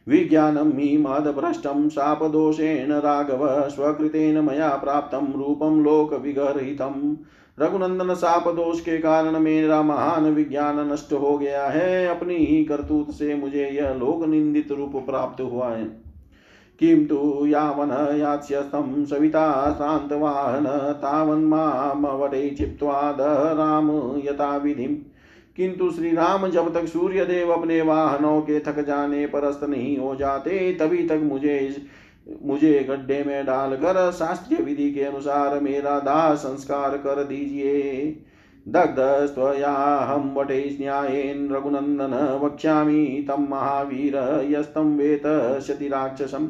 विज्ञानं 0.08 0.78
हि 0.78 0.98
महदभ्रष्टं 0.98 1.88
शापदोषेण 1.88 2.92
राघव, 2.92 3.68
स्वकृतेन 3.68 4.38
मया 4.38 4.68
प्राप्तं 4.68 5.32
रूपं 5.32 5.82
लोकविगर्हितम्। 5.82 7.16
रघुनंदन 7.58 8.14
साप 8.14 8.48
दोष 8.48 8.80
के 8.80 8.98
कारण 8.98 9.38
मेरा 9.38 9.82
महान 9.82 10.24
विज्ञान 10.24 10.92
नष्ट 10.92 11.12
हो 11.12 11.36
गया 11.38 11.66
है। 11.66 12.06
अपनी 12.06 12.34
ही 12.36 12.64
करतूत 12.64 13.10
से 13.10 13.34
मुझे 13.34 13.68
यह 13.68 13.94
लोक 13.94 14.24
निंदित 14.26 14.72
रूप 14.72 14.96
प्राप्त 14.96 15.40
हुआ 15.40 15.68
है। 15.68 15.84
किन्तु 16.80 17.46
यावन 17.46 18.16
यास्यस्तं 18.20 19.04
सविता 19.04 19.74
श्रान्तवाहन 19.76 20.64
तावन्मामवटे 20.92 22.48
चित्वा 22.50 23.00
राम 23.20 23.90
यथा 24.24 24.56
विधिम् 24.56 24.96
किंतु 25.56 25.90
श्री 25.90 26.10
राम 26.10 26.46
जब 26.48 26.72
तक 26.74 26.86
सूर्य 26.86 27.24
देव 27.24 27.50
अपने 27.50 27.80
वाहनों 27.82 28.40
के 28.40 28.58
थक 28.60 28.84
जाने 28.86 29.26
पर 29.26 29.44
अस्त 29.44 29.64
नहीं 29.64 29.96
हो 29.98 30.14
जाते, 30.16 30.72
तभी 30.80 31.06
तक 31.06 31.20
मुझे 31.22 31.76
मुझे 32.42 32.86
गड्ढे 32.88 33.22
में 33.26 33.46
डालकर 33.46 34.10
शास्त्रीय 34.12 34.60
विधि 34.60 34.90
के 34.92 35.02
अनुसार 35.02 35.60
मेरा 35.60 35.98
दाह 36.00 36.34
संस्कार 36.34 36.96
कर 36.96 37.24
दीजिए। 37.24 38.04
दग्धस्त्वयाहं 38.68 40.34
वटे 40.34 40.76
न्यायेन 40.80 41.48
रघुनन्दन 41.52 42.14
वक्ष्यामि 42.42 43.24
तं 43.28 43.48
महावीर 43.48 44.16
यस्तं 44.50 44.96
वेतस्यति 44.96 45.88
राक्षसम्। 45.88 46.48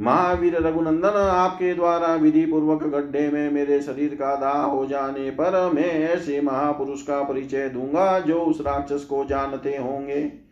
महावीर 0.00 0.56
रघुनंदन, 0.56 1.08
आपके 1.08 1.74
द्वारा 1.74 2.14
विधि 2.14 2.44
पूर्वक 2.46 2.82
गड्ढे 2.82 3.28
में 3.28 3.50
मेरे 3.50 3.80
शरीर 3.80 4.14
का 4.14 4.34
दाह 4.36 4.62
हो 4.62 4.86
जाने 4.86 5.30
पर 5.30 5.70
मैं 5.74 5.90
ऐसे 6.08 6.40
महापुरुष 6.40 7.02
का 7.02 7.22
परिचय 7.22 7.68
दूँगा 7.68 8.18
जो 8.18 8.40
उस 8.40 8.60
राक्षस 8.60 9.04
को 9.04 9.24
जानते 9.24 9.76
होंगे। 9.76 10.47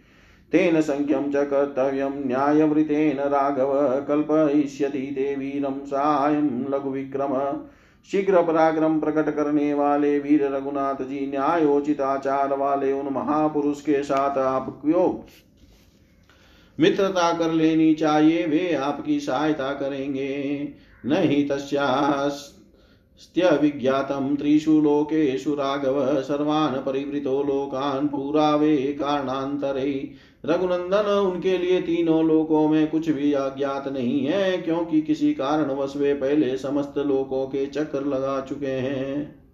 तेन 0.53 0.81
संख्यम 0.81 1.31
च 1.31 1.37
कर्तव्यम 1.37 2.13
न्यायवृतेन 2.17 3.17
राघव 3.17 4.05
कल्पयिष्यति 4.09 5.65
सायं 5.69 6.71
लघु 6.71 6.91
विक्रम 6.91 7.61
शीघ्र 8.11 8.43
पराक्रम 8.43 9.01
प्रकट 9.01 9.37
करने 9.37 9.75
वाले 9.75 10.19
वीर 10.19 10.55
रघुनाथ 10.55 10.95
जी 10.95 11.31
न्यायोचित 11.31 12.01
आचार 12.01 12.57
वाले 12.57 12.93
उन 12.93 13.13
महापुरुष 13.13 13.81
के 13.81 14.03
साथ 14.03 14.39
आप 14.39 14.81
क्यों? 14.85 15.27
मित्रता 16.81 17.39
कर 17.39 17.53
लेनी 17.53 17.95
चाहिए, 17.95 18.47
वे 18.47 18.75
आपकी 18.75 19.21
सहायता 19.21 19.73
करेंगे। 19.73 20.69
नहीं 21.07 21.49
तस्यास्त्यविज्ञातं 21.49 24.37
त्रिषु 24.37 24.81
लोकेषु 24.81 25.55
राघव 25.55 26.23
सर्वान् 26.23 26.87
परिवृतो 26.87 27.43
लोकान् 27.43 28.09
पुरावे 28.09 28.77
कारणान्तरे 28.77 30.11
रघुनंदन, 30.47 31.31
उनके 31.33 31.59
लिए 31.59 31.81
तीनों 31.81 32.25
लोकों 32.25 32.69
में 32.69 32.91
कुछ 32.91 33.11
भी 33.11 33.33
अज्ञात 33.33 33.89
नहीं 33.89 34.27
है, 34.27 34.59
क्योंकि 34.59 35.01
किसी 35.01 35.35
कारणवश 35.35 35.93
वे 35.97 36.15
पहले 36.15 36.57
समस्त 36.59 36.95
लोकों 36.99 37.47
के 37.47 37.67
चक्कर 37.67 38.03
लगा 38.03 38.47
चुके 38.49 38.67
हैं। 38.67 39.47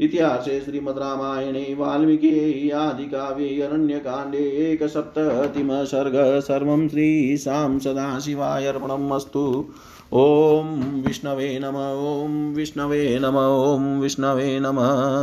इतिहासे 0.00 0.60
श्रीमद्रामायणे 0.60 1.74
वाल्मीकि, 1.78 2.70
आदिकाव्ये, 2.70 3.62
अरण्यकाण्डे, 3.62 4.72
एकसप्ततिम 4.72 5.84
सर्ग, 5.84 6.40
सर्वं 6.40 6.88
श्रीशां 6.88 7.78
सदाशिवाय 7.78 8.66
अर्पणम् 8.66 9.12
अस्तु 9.12 9.68
ॐ 10.14 10.64
विष्णवे 11.06 11.58
नम, 11.62 11.76
ॐ 12.22 12.54
विष्णवे 12.54 13.18
नम, 13.18 13.36
ॐ 13.36 14.00
विष्णवे 14.00 14.60
नमः। 14.60 15.18